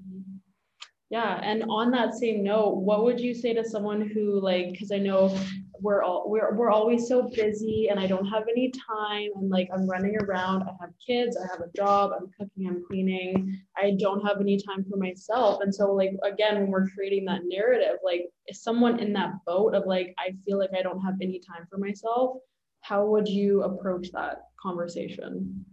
Yeah, 1.11 1.39
and 1.45 1.63
on 1.69 1.93
that 1.93 2.15
same 2.15 2.43
note, 2.43 2.79
what 2.79 3.05
would 3.05 3.21
you 3.21 3.35
say 3.35 3.53
to 3.55 3.65
someone 3.65 4.01
who 4.01 4.41
like 4.41 4.73
because 4.73 4.91
I 4.91 4.99
know 4.99 5.39
we're 5.81 6.03
all 6.03 6.25
we're 6.29 6.57
we're 6.57 6.71
always 6.71 7.07
so 7.07 7.29
busy 7.29 7.89
and 7.89 8.01
I 8.01 8.07
don't 8.07 8.27
have 8.27 8.45
any 8.51 8.73
time 8.73 9.29
and 9.37 9.49
like 9.51 9.69
I'm 9.73 9.87
running 9.87 10.17
around, 10.23 10.63
I 10.63 10.73
have 10.81 10.91
kids, 11.07 11.37
I 11.37 11.47
have 11.53 11.61
a 11.61 11.71
job, 11.77 12.13
I'm 12.19 12.31
cooking, 12.37 12.67
I'm 12.67 12.83
cleaning. 12.89 13.61
I 13.77 13.97
don't 14.01 14.27
have 14.27 14.41
any 14.41 14.59
time 14.61 14.85
for 14.91 14.97
myself. 14.97 15.61
And 15.63 15.73
so 15.73 15.93
like 15.93 16.13
again, 16.25 16.61
when 16.63 16.71
we're 16.71 16.89
creating 16.89 17.27
that 17.27 17.43
narrative, 17.45 17.99
like 18.03 18.23
is 18.49 18.63
someone 18.63 18.99
in 18.99 19.13
that 19.13 19.35
boat 19.47 19.75
of 19.75 19.87
like 19.87 20.15
I 20.19 20.35
feel 20.45 20.59
like 20.59 20.71
I 20.77 20.83
don't 20.83 21.01
have 21.01 21.15
any 21.21 21.39
time 21.39 21.67
for 21.71 21.79
myself, 21.79 22.39
how 22.81 23.07
would 23.07 23.29
you 23.29 23.63
approach 23.63 24.11
that 24.15 24.39
conversation? 24.61 25.65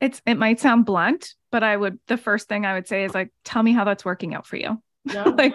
It's 0.00 0.20
it 0.26 0.36
might 0.36 0.60
sound 0.60 0.86
blunt, 0.86 1.34
but 1.50 1.62
I 1.62 1.76
would 1.76 1.98
the 2.06 2.16
first 2.16 2.48
thing 2.48 2.66
I 2.66 2.74
would 2.74 2.88
say 2.88 3.04
is 3.04 3.14
like, 3.14 3.32
tell 3.44 3.62
me 3.62 3.72
how 3.72 3.84
that's 3.84 4.04
working 4.04 4.34
out 4.34 4.46
for 4.46 4.56
you. 4.56 4.82
Yeah. 5.04 5.24
like, 5.38 5.54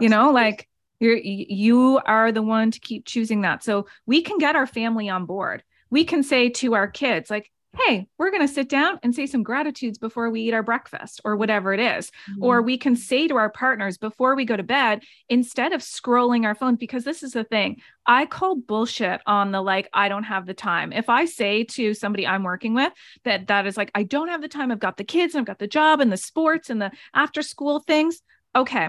you 0.00 0.08
know, 0.08 0.30
like 0.30 0.68
you're 1.00 1.16
you 1.16 2.00
are 2.04 2.32
the 2.32 2.42
one 2.42 2.70
to 2.70 2.80
keep 2.80 3.04
choosing 3.04 3.42
that. 3.42 3.62
So 3.62 3.86
we 4.06 4.22
can 4.22 4.38
get 4.38 4.56
our 4.56 4.66
family 4.66 5.08
on 5.08 5.26
board. 5.26 5.62
We 5.90 6.04
can 6.04 6.22
say 6.22 6.48
to 6.50 6.74
our 6.74 6.88
kids, 6.88 7.30
like, 7.30 7.50
hey, 7.76 8.06
we're 8.18 8.30
going 8.30 8.46
to 8.46 8.52
sit 8.52 8.68
down 8.68 8.98
and 9.02 9.14
say 9.14 9.26
some 9.26 9.42
gratitudes 9.42 9.98
before 9.98 10.30
we 10.30 10.42
eat 10.42 10.54
our 10.54 10.62
breakfast 10.62 11.20
or 11.24 11.36
whatever 11.36 11.72
it 11.72 11.80
is. 11.80 12.10
Mm-hmm. 12.30 12.44
Or 12.44 12.62
we 12.62 12.78
can 12.78 12.96
say 12.96 13.28
to 13.28 13.36
our 13.36 13.50
partners 13.50 13.98
before 13.98 14.34
we 14.34 14.44
go 14.44 14.56
to 14.56 14.62
bed, 14.62 15.02
instead 15.28 15.72
of 15.72 15.80
scrolling 15.80 16.44
our 16.44 16.54
phones, 16.54 16.78
because 16.78 17.04
this 17.04 17.22
is 17.22 17.32
the 17.32 17.44
thing, 17.44 17.80
I 18.06 18.26
call 18.26 18.56
bullshit 18.56 19.20
on 19.26 19.50
the 19.50 19.60
like, 19.60 19.88
I 19.92 20.08
don't 20.08 20.24
have 20.24 20.46
the 20.46 20.54
time. 20.54 20.92
If 20.92 21.08
I 21.08 21.24
say 21.24 21.64
to 21.64 21.94
somebody 21.94 22.26
I'm 22.26 22.42
working 22.42 22.74
with 22.74 22.92
that 23.24 23.46
that 23.48 23.66
is 23.66 23.76
like, 23.76 23.90
I 23.94 24.02
don't 24.02 24.28
have 24.28 24.42
the 24.42 24.48
time, 24.48 24.70
I've 24.70 24.78
got 24.78 24.96
the 24.96 25.04
kids 25.04 25.34
and 25.34 25.40
I've 25.40 25.46
got 25.46 25.58
the 25.58 25.66
job 25.66 26.00
and 26.00 26.12
the 26.12 26.16
sports 26.16 26.70
and 26.70 26.80
the 26.80 26.92
after 27.14 27.42
school 27.42 27.80
things. 27.80 28.20
Okay. 28.54 28.88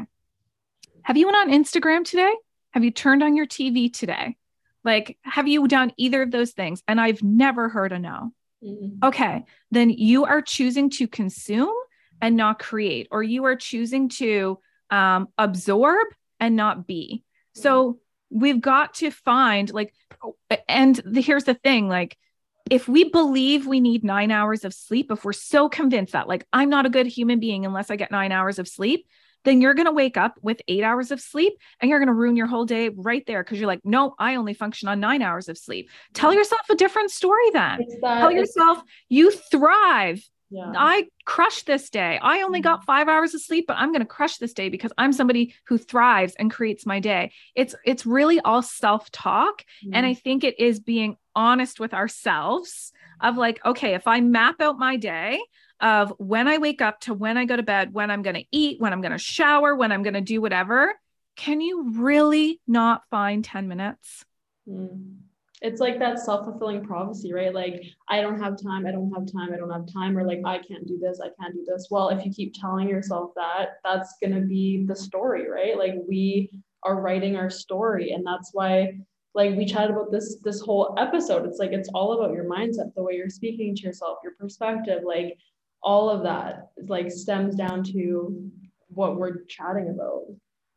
Have 1.03 1.17
you 1.17 1.27
went 1.27 1.37
on 1.37 1.51
Instagram 1.51 2.03
today? 2.03 2.33
Have 2.71 2.83
you 2.83 2.91
turned 2.91 3.23
on 3.23 3.35
your 3.35 3.47
TV 3.47 3.91
today? 3.91 4.35
Like, 4.83 5.17
have 5.21 5.47
you 5.47 5.67
done 5.67 5.91
either 5.97 6.21
of 6.21 6.31
those 6.31 6.51
things? 6.51 6.83
And 6.87 7.01
I've 7.01 7.23
never 7.23 7.69
heard 7.69 7.91
a 7.91 7.99
no. 7.99 8.31
Mm-hmm. 8.65 9.05
Okay, 9.05 9.43
then 9.71 9.89
you 9.89 10.25
are 10.25 10.41
choosing 10.41 10.89
to 10.91 11.07
consume 11.07 11.73
and 12.21 12.35
not 12.35 12.59
create, 12.59 13.07
or 13.11 13.21
you 13.21 13.45
are 13.45 13.55
choosing 13.55 14.09
to 14.09 14.59
um, 14.89 15.27
absorb 15.37 16.07
and 16.39 16.55
not 16.55 16.87
be. 16.87 17.23
Mm-hmm. 17.23 17.61
So 17.61 17.99
we've 18.29 18.61
got 18.61 18.95
to 18.95 19.11
find 19.11 19.71
like, 19.71 19.93
and 20.67 20.95
the, 21.05 21.21
here's 21.21 21.43
the 21.43 21.53
thing 21.53 21.87
like, 21.87 22.17
if 22.71 22.87
we 22.87 23.09
believe 23.09 23.67
we 23.67 23.79
need 23.79 24.03
nine 24.03 24.31
hours 24.31 24.65
of 24.65 24.73
sleep, 24.73 25.11
if 25.11 25.23
we're 25.23 25.33
so 25.33 25.69
convinced 25.69 26.13
that, 26.13 26.27
like, 26.27 26.47
I'm 26.51 26.69
not 26.69 26.87
a 26.87 26.89
good 26.89 27.05
human 27.05 27.39
being 27.39 27.63
unless 27.63 27.91
I 27.91 27.95
get 27.95 28.09
nine 28.09 28.31
hours 28.31 28.57
of 28.57 28.67
sleep, 28.67 29.05
then 29.45 29.61
you're 29.61 29.73
going 29.73 29.85
to 29.85 29.91
wake 29.91 30.17
up 30.17 30.37
with 30.41 30.61
eight 30.67 30.83
hours 30.83 31.11
of 31.11 31.21
sleep 31.21 31.53
and 31.79 31.89
you're 31.89 31.99
going 31.99 32.07
to 32.07 32.13
ruin 32.13 32.35
your 32.35 32.47
whole 32.47 32.65
day 32.65 32.89
right 32.89 33.25
there 33.25 33.43
because 33.43 33.59
you're 33.59 33.67
like, 33.67 33.85
no, 33.85 34.15
I 34.19 34.35
only 34.35 34.53
function 34.53 34.89
on 34.89 34.99
nine 34.99 35.21
hours 35.21 35.47
of 35.47 35.57
sleep. 35.57 35.89
Tell 36.13 36.33
yourself 36.33 36.61
a 36.69 36.75
different 36.75 37.11
story 37.11 37.49
then. 37.53 37.79
That, 38.01 38.19
Tell 38.19 38.31
yourself 38.31 38.79
you 39.09 39.31
thrive. 39.31 40.27
Yeah. 40.51 40.71
I 40.75 41.07
crushed 41.25 41.65
this 41.65 41.89
day. 41.89 42.19
I 42.21 42.41
only 42.41 42.61
got 42.61 42.79
mm-hmm. 42.79 42.85
five 42.85 43.07
hours 43.07 43.33
of 43.33 43.41
sleep, 43.41 43.65
but 43.67 43.77
I'm 43.77 43.91
going 43.91 44.01
to 44.01 44.05
crush 44.05 44.37
this 44.37 44.53
day 44.53 44.69
because 44.69 44.91
I'm 44.97 45.11
somebody 45.11 45.55
who 45.65 45.77
thrives 45.77 46.35
and 46.37 46.51
creates 46.51 46.85
my 46.85 46.99
day. 46.99 47.31
It's 47.55 47.75
it's 47.83 48.05
really 48.05 48.39
all 48.41 48.61
self 48.61 49.09
talk, 49.11 49.63
mm. 49.85 49.91
and 49.93 50.05
I 50.05 50.13
think 50.13 50.43
it 50.43 50.59
is 50.59 50.79
being 50.79 51.17
honest 51.35 51.79
with 51.79 51.93
ourselves 51.93 52.93
of 53.21 53.37
like, 53.37 53.59
okay, 53.65 53.95
if 53.95 54.07
I 54.07 54.21
map 54.21 54.61
out 54.61 54.77
my 54.77 54.97
day, 54.97 55.39
of 55.81 56.13
when 56.17 56.47
I 56.47 56.57
wake 56.57 56.81
up 56.81 56.99
to 57.01 57.13
when 57.13 57.37
I 57.37 57.45
go 57.45 57.55
to 57.55 57.63
bed, 57.63 57.93
when 57.93 58.09
I'm 58.11 58.21
going 58.21 58.35
to 58.35 58.45
eat, 58.51 58.79
when 58.79 58.93
I'm 58.93 59.01
going 59.01 59.11
to 59.11 59.17
shower, 59.17 59.75
when 59.75 59.91
I'm 59.91 60.03
going 60.03 60.13
to 60.13 60.21
do 60.21 60.41
whatever, 60.41 60.93
can 61.35 61.61
you 61.61 61.91
really 61.95 62.61
not 62.67 63.03
find 63.09 63.43
10 63.43 63.67
minutes? 63.67 64.25
Mm. 64.67 65.17
It's 65.61 65.79
like 65.79 65.99
that 65.99 66.19
self 66.19 66.45
fulfilling 66.45 66.83
prophecy, 66.83 67.33
right? 67.33 67.53
Like, 67.53 67.81
I 68.09 68.21
don't 68.21 68.39
have 68.41 68.61
time, 68.61 68.85
I 68.85 68.91
don't 68.91 69.11
have 69.13 69.31
time, 69.31 69.53
I 69.53 69.57
don't 69.57 69.71
have 69.71 69.91
time, 69.91 70.17
or 70.17 70.25
like, 70.25 70.41
I 70.45 70.59
can't 70.59 70.85
do 70.85 70.99
this, 70.99 71.19
I 71.21 71.29
can't 71.41 71.55
do 71.55 71.65
this. 71.65 71.87
Well, 71.89 72.09
if 72.09 72.25
you 72.25 72.31
keep 72.31 72.53
telling 72.53 72.87
yourself 72.87 73.31
that, 73.35 73.77
that's 73.83 74.15
going 74.21 74.35
to 74.35 74.41
be 74.41 74.85
the 74.85 74.95
story, 74.95 75.49
right? 75.49 75.77
Like, 75.77 75.95
we 76.07 76.51
are 76.83 77.01
writing 77.01 77.35
our 77.35 77.49
story. 77.49 78.11
And 78.11 78.25
that's 78.25 78.51
why 78.53 78.99
like 79.35 79.55
we 79.55 79.65
chatted 79.65 79.91
about 79.91 80.11
this 80.11 80.37
this 80.43 80.61
whole 80.61 80.95
episode 80.97 81.45
it's 81.45 81.59
like 81.59 81.73
it's 81.73 81.89
all 81.93 82.13
about 82.13 82.33
your 82.33 82.45
mindset 82.45 82.93
the 82.95 83.03
way 83.03 83.13
you're 83.13 83.29
speaking 83.29 83.75
to 83.75 83.83
yourself 83.83 84.17
your 84.23 84.33
perspective 84.39 85.03
like 85.05 85.37
all 85.85 86.09
of 86.09 86.23
that 86.23 86.71
like 86.87 87.11
stems 87.11 87.55
down 87.55 87.83
to 87.83 88.51
what 88.89 89.17
we're 89.17 89.43
chatting 89.45 89.89
about. 89.89 90.23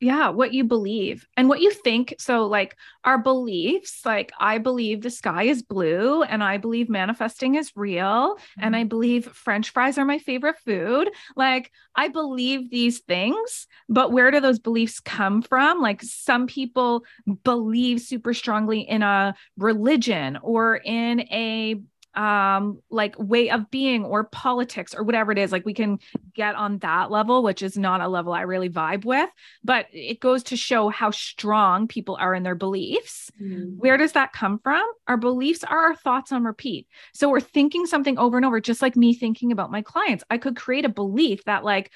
Yeah 0.00 0.28
what 0.28 0.52
you 0.52 0.62
believe 0.62 1.26
and 1.36 1.48
what 1.48 1.60
you 1.60 1.72
think. 1.72 2.14
So 2.20 2.46
like 2.46 2.76
our 3.04 3.18
beliefs 3.18 4.02
like 4.04 4.30
i 4.38 4.58
believe 4.58 5.02
the 5.02 5.10
sky 5.10 5.44
is 5.44 5.62
blue 5.62 6.22
and 6.22 6.44
i 6.44 6.56
believe 6.56 6.88
manifesting 6.88 7.56
is 7.56 7.72
real 7.74 8.36
mm-hmm. 8.36 8.60
and 8.60 8.76
i 8.76 8.84
believe 8.84 9.26
french 9.26 9.70
fries 9.70 9.98
are 9.98 10.04
my 10.04 10.18
favorite 10.18 10.58
food. 10.58 11.10
Like 11.34 11.72
i 11.96 12.06
believe 12.06 12.70
these 12.70 13.00
things 13.00 13.66
but 13.88 14.12
where 14.12 14.30
do 14.30 14.38
those 14.40 14.58
beliefs 14.60 15.00
come 15.00 15.42
from? 15.42 15.80
Like 15.80 16.02
some 16.02 16.46
people 16.46 17.04
believe 17.42 18.00
super 18.00 18.34
strongly 18.34 18.80
in 18.80 19.02
a 19.02 19.34
religion 19.56 20.38
or 20.42 20.76
in 20.76 21.20
a 21.22 21.80
um 22.14 22.80
like 22.90 23.14
way 23.18 23.50
of 23.50 23.70
being 23.70 24.04
or 24.04 24.24
politics 24.24 24.94
or 24.94 25.04
whatever 25.04 25.30
it 25.30 25.38
is 25.38 25.52
like 25.52 25.64
we 25.64 25.74
can 25.74 25.98
get 26.34 26.54
on 26.54 26.78
that 26.78 27.10
level 27.10 27.42
which 27.42 27.62
is 27.62 27.76
not 27.76 28.00
a 28.00 28.08
level 28.08 28.32
i 28.32 28.42
really 28.42 28.70
vibe 28.70 29.04
with 29.04 29.28
but 29.62 29.86
it 29.92 30.20
goes 30.20 30.42
to 30.42 30.56
show 30.56 30.88
how 30.88 31.10
strong 31.10 31.86
people 31.88 32.16
are 32.18 32.34
in 32.34 32.42
their 32.42 32.54
beliefs. 32.54 33.30
Mm. 33.40 33.76
where 33.76 33.96
does 33.96 34.12
that 34.12 34.32
come 34.32 34.58
from? 34.58 34.84
Our 35.06 35.16
beliefs 35.16 35.62
are 35.62 35.78
our 35.78 35.94
thoughts 35.94 36.32
on 36.32 36.44
repeat. 36.44 36.88
So 37.14 37.28
we're 37.28 37.40
thinking 37.40 37.86
something 37.86 38.18
over 38.18 38.36
and 38.36 38.44
over 38.44 38.60
just 38.60 38.82
like 38.82 38.96
me 38.96 39.14
thinking 39.14 39.52
about 39.52 39.70
my 39.70 39.82
clients. 39.82 40.24
I 40.30 40.38
could 40.38 40.56
create 40.56 40.84
a 40.84 40.88
belief 40.88 41.44
that 41.44 41.64
like 41.64 41.92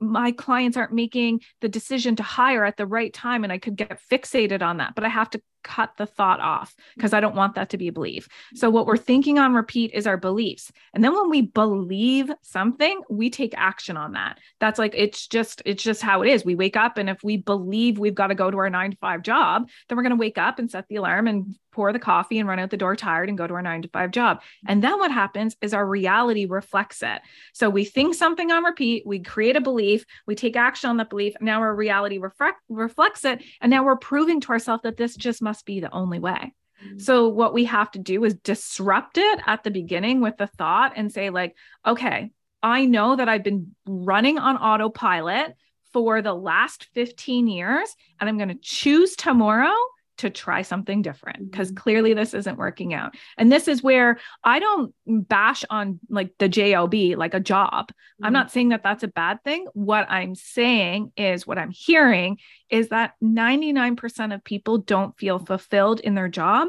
my 0.00 0.32
clients 0.32 0.76
aren't 0.76 0.92
making 0.92 1.40
the 1.60 1.68
decision 1.68 2.16
to 2.16 2.22
hire 2.22 2.64
at 2.64 2.76
the 2.76 2.86
right 2.86 3.12
time 3.12 3.44
and 3.44 3.52
I 3.52 3.58
could 3.58 3.76
get 3.76 4.00
fixated 4.10 4.62
on 4.62 4.78
that, 4.78 4.94
but 4.94 5.04
I 5.04 5.08
have 5.08 5.30
to 5.30 5.42
cut 5.64 5.90
the 5.98 6.06
thought 6.06 6.40
off 6.40 6.74
because 6.96 7.12
I 7.12 7.20
don't 7.20 7.34
want 7.34 7.56
that 7.56 7.70
to 7.70 7.78
be 7.78 7.88
a 7.88 7.92
belief. 7.92 8.28
So 8.54 8.70
what 8.70 8.86
we're 8.86 8.96
thinking 8.96 9.38
on 9.38 9.54
repeat 9.54 9.92
is 9.92 10.06
our 10.06 10.16
beliefs. 10.16 10.72
And 10.94 11.02
then 11.02 11.12
when 11.12 11.28
we 11.28 11.42
believe 11.42 12.30
something, 12.42 13.02
we 13.10 13.28
take 13.28 13.54
action 13.56 13.96
on 13.96 14.12
that. 14.12 14.38
That's 14.60 14.78
like 14.78 14.94
it's 14.96 15.26
just 15.26 15.62
it's 15.66 15.82
just 15.82 16.00
how 16.00 16.22
it 16.22 16.30
is. 16.30 16.44
We 16.44 16.54
wake 16.54 16.76
up 16.76 16.96
and 16.96 17.10
if 17.10 17.22
we 17.22 17.36
believe 17.36 17.98
we've 17.98 18.14
got 18.14 18.28
to 18.28 18.34
go 18.34 18.50
to 18.50 18.58
our 18.58 18.70
9 18.70 18.92
to 18.92 18.96
5 18.96 19.22
job, 19.22 19.68
then 19.88 19.96
we're 19.96 20.04
going 20.04 20.16
to 20.16 20.16
wake 20.16 20.38
up 20.38 20.58
and 20.58 20.70
set 20.70 20.86
the 20.88 20.96
alarm 20.96 21.26
and 21.26 21.54
pour 21.78 21.92
the 21.92 21.98
coffee 22.00 22.40
and 22.40 22.48
run 22.48 22.58
out 22.58 22.70
the 22.70 22.76
door 22.76 22.96
tired 22.96 23.28
and 23.28 23.38
go 23.38 23.46
to 23.46 23.54
our 23.54 23.62
9 23.62 23.82
to 23.82 23.88
5 23.88 24.10
job. 24.10 24.42
And 24.66 24.82
then 24.82 24.98
what 24.98 25.12
happens 25.12 25.56
is 25.62 25.72
our 25.72 25.86
reality 25.86 26.44
reflects 26.44 27.04
it. 27.04 27.22
So 27.52 27.70
we 27.70 27.84
think 27.84 28.16
something 28.16 28.50
on 28.50 28.64
repeat, 28.64 29.06
we 29.06 29.20
create 29.20 29.54
a 29.54 29.60
belief, 29.60 30.04
we 30.26 30.34
take 30.34 30.56
action 30.56 30.90
on 30.90 30.96
that 30.96 31.08
belief, 31.08 31.34
now 31.40 31.60
our 31.60 31.72
reality 31.72 32.18
reflect, 32.18 32.58
reflects 32.68 33.24
it 33.24 33.44
and 33.60 33.70
now 33.70 33.84
we're 33.84 33.94
proving 33.94 34.40
to 34.40 34.48
ourselves 34.50 34.82
that 34.82 34.96
this 34.96 35.14
just 35.14 35.40
must 35.40 35.64
be 35.66 35.78
the 35.78 35.94
only 35.94 36.18
way. 36.18 36.52
Mm-hmm. 36.84 36.98
So 36.98 37.28
what 37.28 37.54
we 37.54 37.66
have 37.66 37.92
to 37.92 38.00
do 38.00 38.24
is 38.24 38.34
disrupt 38.34 39.16
it 39.16 39.40
at 39.46 39.62
the 39.62 39.70
beginning 39.70 40.20
with 40.20 40.36
the 40.36 40.48
thought 40.48 40.94
and 40.96 41.12
say 41.12 41.30
like, 41.30 41.54
okay, 41.86 42.32
I 42.60 42.86
know 42.86 43.14
that 43.14 43.28
I've 43.28 43.44
been 43.44 43.76
running 43.86 44.36
on 44.36 44.56
autopilot 44.56 45.54
for 45.92 46.22
the 46.22 46.34
last 46.34 46.88
15 46.94 47.46
years 47.46 47.94
and 48.18 48.28
I'm 48.28 48.36
going 48.36 48.48
to 48.48 48.58
choose 48.60 49.14
tomorrow 49.14 49.76
to 50.18 50.30
try 50.30 50.62
something 50.62 51.02
different 51.02 51.50
because 51.50 51.68
mm-hmm. 51.68 51.82
clearly 51.82 52.14
this 52.14 52.34
isn't 52.34 52.58
working 52.58 52.92
out. 52.94 53.14
And 53.36 53.50
this 53.50 53.68
is 53.68 53.82
where 53.82 54.18
I 54.44 54.58
don't 54.58 54.94
bash 55.06 55.64
on 55.70 56.00
like 56.08 56.32
the 56.38 56.48
job 56.48 56.94
like 57.16 57.34
a 57.34 57.40
job. 57.40 57.88
Mm-hmm. 57.88 58.24
I'm 58.24 58.32
not 58.32 58.50
saying 58.50 58.70
that 58.70 58.82
that's 58.82 59.02
a 59.02 59.08
bad 59.08 59.42
thing. 59.44 59.66
What 59.72 60.10
I'm 60.10 60.34
saying 60.34 61.12
is 61.16 61.46
what 61.46 61.58
I'm 61.58 61.70
hearing 61.70 62.38
is 62.70 62.88
that 62.88 63.14
99% 63.22 64.34
of 64.34 64.44
people 64.44 64.78
don't 64.78 65.16
feel 65.18 65.38
fulfilled 65.38 66.00
in 66.00 66.14
their 66.14 66.28
job 66.28 66.68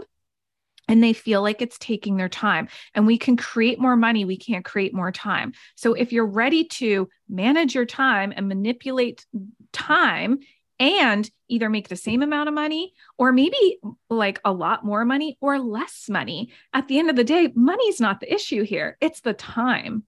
and 0.89 1.03
they 1.03 1.13
feel 1.13 1.41
like 1.41 1.61
it's 1.61 1.77
taking 1.77 2.17
their 2.17 2.29
time. 2.29 2.67
And 2.95 3.05
we 3.05 3.17
can 3.17 3.37
create 3.37 3.79
more 3.79 3.95
money, 3.95 4.25
we 4.25 4.37
can't 4.37 4.65
create 4.65 4.93
more 4.93 5.11
time. 5.11 5.53
So 5.75 5.93
if 5.93 6.11
you're 6.11 6.25
ready 6.25 6.65
to 6.65 7.07
manage 7.29 7.75
your 7.75 7.85
time 7.85 8.33
and 8.35 8.47
manipulate 8.47 9.25
time 9.71 10.39
and 10.79 11.29
either 11.47 11.69
make 11.69 11.89
the 11.89 11.95
same 11.95 12.21
amount 12.21 12.47
of 12.47 12.55
money 12.55 12.93
or 13.17 13.31
maybe 13.31 13.79
like 14.09 14.39
a 14.45 14.51
lot 14.51 14.85
more 14.85 15.03
money 15.03 15.37
or 15.41 15.59
less 15.59 16.07
money. 16.09 16.51
At 16.73 16.87
the 16.87 16.99
end 16.99 17.09
of 17.09 17.15
the 17.15 17.23
day, 17.23 17.51
money's 17.53 17.99
not 17.99 18.19
the 18.19 18.33
issue 18.33 18.63
here, 18.63 18.97
it's 19.01 19.21
the 19.21 19.33
time. 19.33 20.03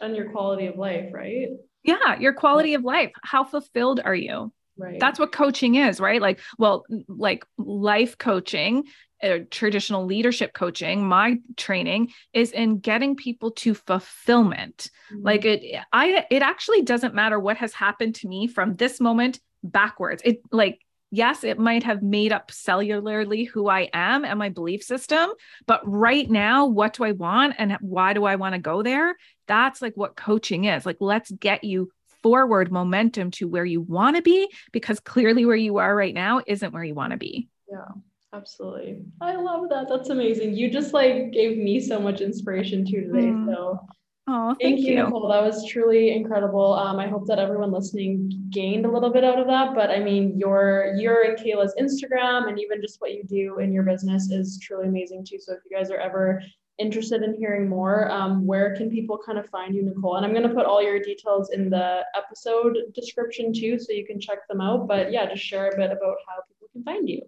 And 0.00 0.14
your 0.14 0.30
quality 0.30 0.66
of 0.66 0.76
life, 0.76 1.10
right? 1.12 1.48
Yeah, 1.82 2.18
your 2.18 2.34
quality 2.34 2.74
of 2.74 2.84
life. 2.84 3.12
How 3.22 3.44
fulfilled 3.44 4.00
are 4.04 4.14
you? 4.14 4.52
Right. 4.76 5.00
That's 5.00 5.18
what 5.18 5.32
coaching 5.32 5.74
is, 5.74 5.98
right? 5.98 6.22
Like, 6.22 6.40
well, 6.56 6.84
like 7.08 7.44
life 7.56 8.16
coaching, 8.16 8.84
uh, 9.22 9.38
traditional 9.50 10.04
leadership 10.04 10.52
coaching, 10.52 11.04
my 11.08 11.38
training 11.56 12.12
is 12.32 12.52
in 12.52 12.78
getting 12.78 13.16
people 13.16 13.50
to 13.52 13.74
fulfillment. 13.74 14.90
Mm-hmm. 15.12 15.24
Like 15.24 15.44
it, 15.44 15.82
I, 15.92 16.26
it 16.30 16.42
actually 16.42 16.82
doesn't 16.82 17.14
matter 17.14 17.40
what 17.40 17.56
has 17.56 17.72
happened 17.72 18.16
to 18.16 18.28
me 18.28 18.46
from 18.46 18.76
this 18.76 19.00
moment 19.00 19.40
backwards. 19.62 20.22
It 20.24 20.40
like, 20.52 20.80
yes, 21.10 21.44
it 21.44 21.58
might 21.58 21.84
have 21.84 22.02
made 22.02 22.32
up 22.32 22.50
cellularly 22.50 23.48
who 23.48 23.68
I 23.68 23.88
am 23.92 24.24
and 24.24 24.38
my 24.38 24.48
belief 24.48 24.82
system, 24.82 25.30
but 25.66 25.80
right 25.84 26.28
now, 26.28 26.66
what 26.66 26.94
do 26.94 27.04
I 27.04 27.12
want 27.12 27.54
and 27.58 27.76
why 27.80 28.12
do 28.12 28.24
I 28.24 28.36
want 28.36 28.54
to 28.54 28.60
go 28.60 28.82
there? 28.82 29.16
That's 29.46 29.80
like 29.80 29.96
what 29.96 30.16
coaching 30.16 30.64
is. 30.64 30.84
Like, 30.84 30.98
let's 31.00 31.30
get 31.30 31.64
you 31.64 31.90
forward 32.22 32.72
momentum 32.72 33.30
to 33.30 33.46
where 33.48 33.64
you 33.64 33.80
want 33.80 34.16
to 34.16 34.22
be 34.22 34.50
because 34.72 35.00
clearly 35.00 35.46
where 35.46 35.56
you 35.56 35.78
are 35.78 35.94
right 35.94 36.14
now 36.14 36.42
isn't 36.46 36.72
where 36.72 36.84
you 36.84 36.94
want 36.94 37.12
to 37.12 37.16
be. 37.16 37.48
Yeah. 37.70 37.84
Absolutely. 38.32 38.98
I 39.22 39.36
love 39.36 39.70
that. 39.70 39.88
That's 39.88 40.10
amazing. 40.10 40.54
You 40.54 40.70
just 40.70 40.92
like 40.92 41.32
gave 41.32 41.56
me 41.56 41.80
so 41.80 41.98
much 41.98 42.20
inspiration 42.20 42.84
too 42.84 43.04
today. 43.06 43.28
Mm. 43.28 43.46
So 43.46 43.80
Oh, 44.30 44.48
thank, 44.48 44.60
thank 44.60 44.80
you, 44.80 44.96
Nicole. 44.96 45.26
That 45.28 45.42
was 45.42 45.66
truly 45.66 46.10
incredible. 46.14 46.74
Um, 46.74 46.98
I 46.98 47.08
hope 47.08 47.26
that 47.28 47.38
everyone 47.38 47.72
listening 47.72 48.30
gained 48.50 48.84
a 48.84 48.90
little 48.90 49.08
bit 49.08 49.24
out 49.24 49.38
of 49.38 49.46
that. 49.46 49.74
But 49.74 49.90
I 49.90 50.00
mean, 50.00 50.38
your 50.38 50.92
your 50.98 51.22
and 51.22 51.38
Kaila's 51.38 51.74
Instagram 51.80 52.48
and 52.48 52.60
even 52.60 52.82
just 52.82 53.00
what 53.00 53.14
you 53.14 53.24
do 53.24 53.58
in 53.58 53.72
your 53.72 53.84
business 53.84 54.30
is 54.30 54.60
truly 54.62 54.88
amazing 54.88 55.24
too. 55.24 55.38
So 55.40 55.54
if 55.54 55.60
you 55.68 55.74
guys 55.74 55.90
are 55.90 55.96
ever 55.96 56.42
interested 56.78 57.22
in 57.22 57.34
hearing 57.34 57.70
more, 57.70 58.10
um, 58.10 58.46
where 58.46 58.76
can 58.76 58.90
people 58.90 59.18
kind 59.24 59.38
of 59.38 59.48
find 59.48 59.74
you, 59.74 59.82
Nicole? 59.82 60.16
And 60.16 60.26
I'm 60.26 60.34
going 60.34 60.46
to 60.46 60.54
put 60.54 60.66
all 60.66 60.82
your 60.82 61.00
details 61.00 61.48
in 61.50 61.70
the 61.70 62.04
episode 62.14 62.76
description 62.94 63.50
too, 63.54 63.78
so 63.78 63.92
you 63.92 64.04
can 64.04 64.20
check 64.20 64.46
them 64.46 64.60
out. 64.60 64.86
But 64.86 65.10
yeah, 65.10 65.24
just 65.24 65.42
share 65.42 65.68
a 65.68 65.76
bit 65.76 65.90
about 65.90 66.16
how 66.28 66.42
people 66.46 66.68
can 66.70 66.84
find 66.84 67.08
you. 67.08 67.22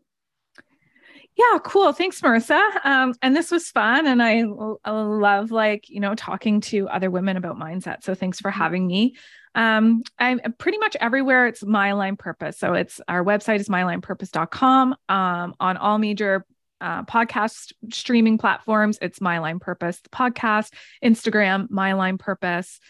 Yeah, 1.40 1.58
cool. 1.60 1.92
Thanks, 1.92 2.20
Marissa. 2.20 2.60
Um, 2.84 3.14
and 3.22 3.34
this 3.34 3.50
was 3.50 3.70
fun. 3.70 4.06
And 4.06 4.22
I, 4.22 4.42
I 4.84 4.90
love 4.90 5.50
like, 5.50 5.88
you 5.88 6.00
know, 6.00 6.14
talking 6.14 6.60
to 6.62 6.86
other 6.88 7.10
women 7.10 7.38
about 7.38 7.58
mindset. 7.58 8.02
So 8.04 8.14
thanks 8.14 8.40
for 8.40 8.50
mm-hmm. 8.50 8.60
having 8.60 8.86
me. 8.86 9.16
Um, 9.54 10.02
I'm 10.18 10.40
pretty 10.58 10.76
much 10.76 10.96
everywhere. 11.00 11.46
It's 11.46 11.64
my 11.64 11.88
aligned 11.88 12.18
purpose. 12.18 12.58
So 12.58 12.74
it's 12.74 13.00
our 13.08 13.24
website 13.24 13.60
is 13.60 13.70
myalignedpurpose.com. 13.70 14.96
Um, 15.08 15.54
on 15.58 15.76
all 15.78 15.96
major 15.96 16.44
uh, 16.80 17.04
podcast 17.04 17.72
streaming 17.90 18.36
platforms, 18.36 18.98
it's 19.00 19.20
my 19.20 19.36
aligned 19.36 19.62
purpose, 19.62 19.98
the 20.02 20.10
podcast, 20.10 20.74
Instagram, 21.02 21.70
my 21.70 21.90
aligned 21.90 22.20
purpose. 22.20 22.80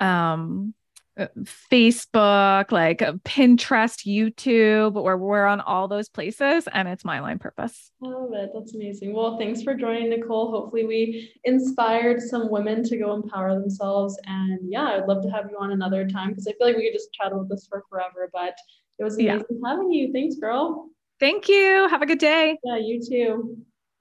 Um, 0.00 0.74
Facebook, 1.18 2.70
like 2.72 3.02
uh, 3.02 3.14
Pinterest, 3.24 4.06
YouTube, 4.06 4.92
where 4.92 5.16
we're 5.16 5.46
on 5.46 5.60
all 5.60 5.88
those 5.88 6.08
places 6.08 6.68
and 6.72 6.88
it's 6.88 7.04
my 7.04 7.16
aligned 7.16 7.40
purpose. 7.40 7.90
I 8.04 8.08
love 8.08 8.32
it. 8.34 8.50
That's 8.54 8.74
amazing. 8.74 9.14
Well, 9.14 9.38
thanks 9.38 9.62
for 9.62 9.74
joining, 9.74 10.10
Nicole. 10.10 10.50
Hopefully, 10.50 10.84
we 10.84 11.32
inspired 11.44 12.20
some 12.20 12.50
women 12.50 12.82
to 12.84 12.96
go 12.98 13.14
empower 13.14 13.58
themselves. 13.58 14.18
And 14.26 14.60
yeah, 14.70 14.88
I'd 14.88 15.06
love 15.06 15.22
to 15.22 15.30
have 15.30 15.50
you 15.50 15.56
on 15.58 15.72
another 15.72 16.06
time 16.06 16.30
because 16.30 16.46
I 16.46 16.52
feel 16.52 16.66
like 16.66 16.76
we 16.76 16.90
could 16.90 16.98
just 16.98 17.12
chat 17.12 17.32
about 17.32 17.48
this 17.48 17.66
for 17.66 17.84
forever. 17.88 18.28
But 18.32 18.56
it 18.98 19.04
was 19.04 19.14
amazing 19.14 19.46
yeah. 19.50 19.68
having 19.68 19.90
you. 19.90 20.12
Thanks, 20.12 20.36
girl. 20.36 20.90
Thank 21.18 21.48
you. 21.48 21.88
Have 21.88 22.02
a 22.02 22.06
good 22.06 22.18
day. 22.18 22.58
Yeah, 22.62 22.76
you 22.76 23.00
too. 23.00 23.56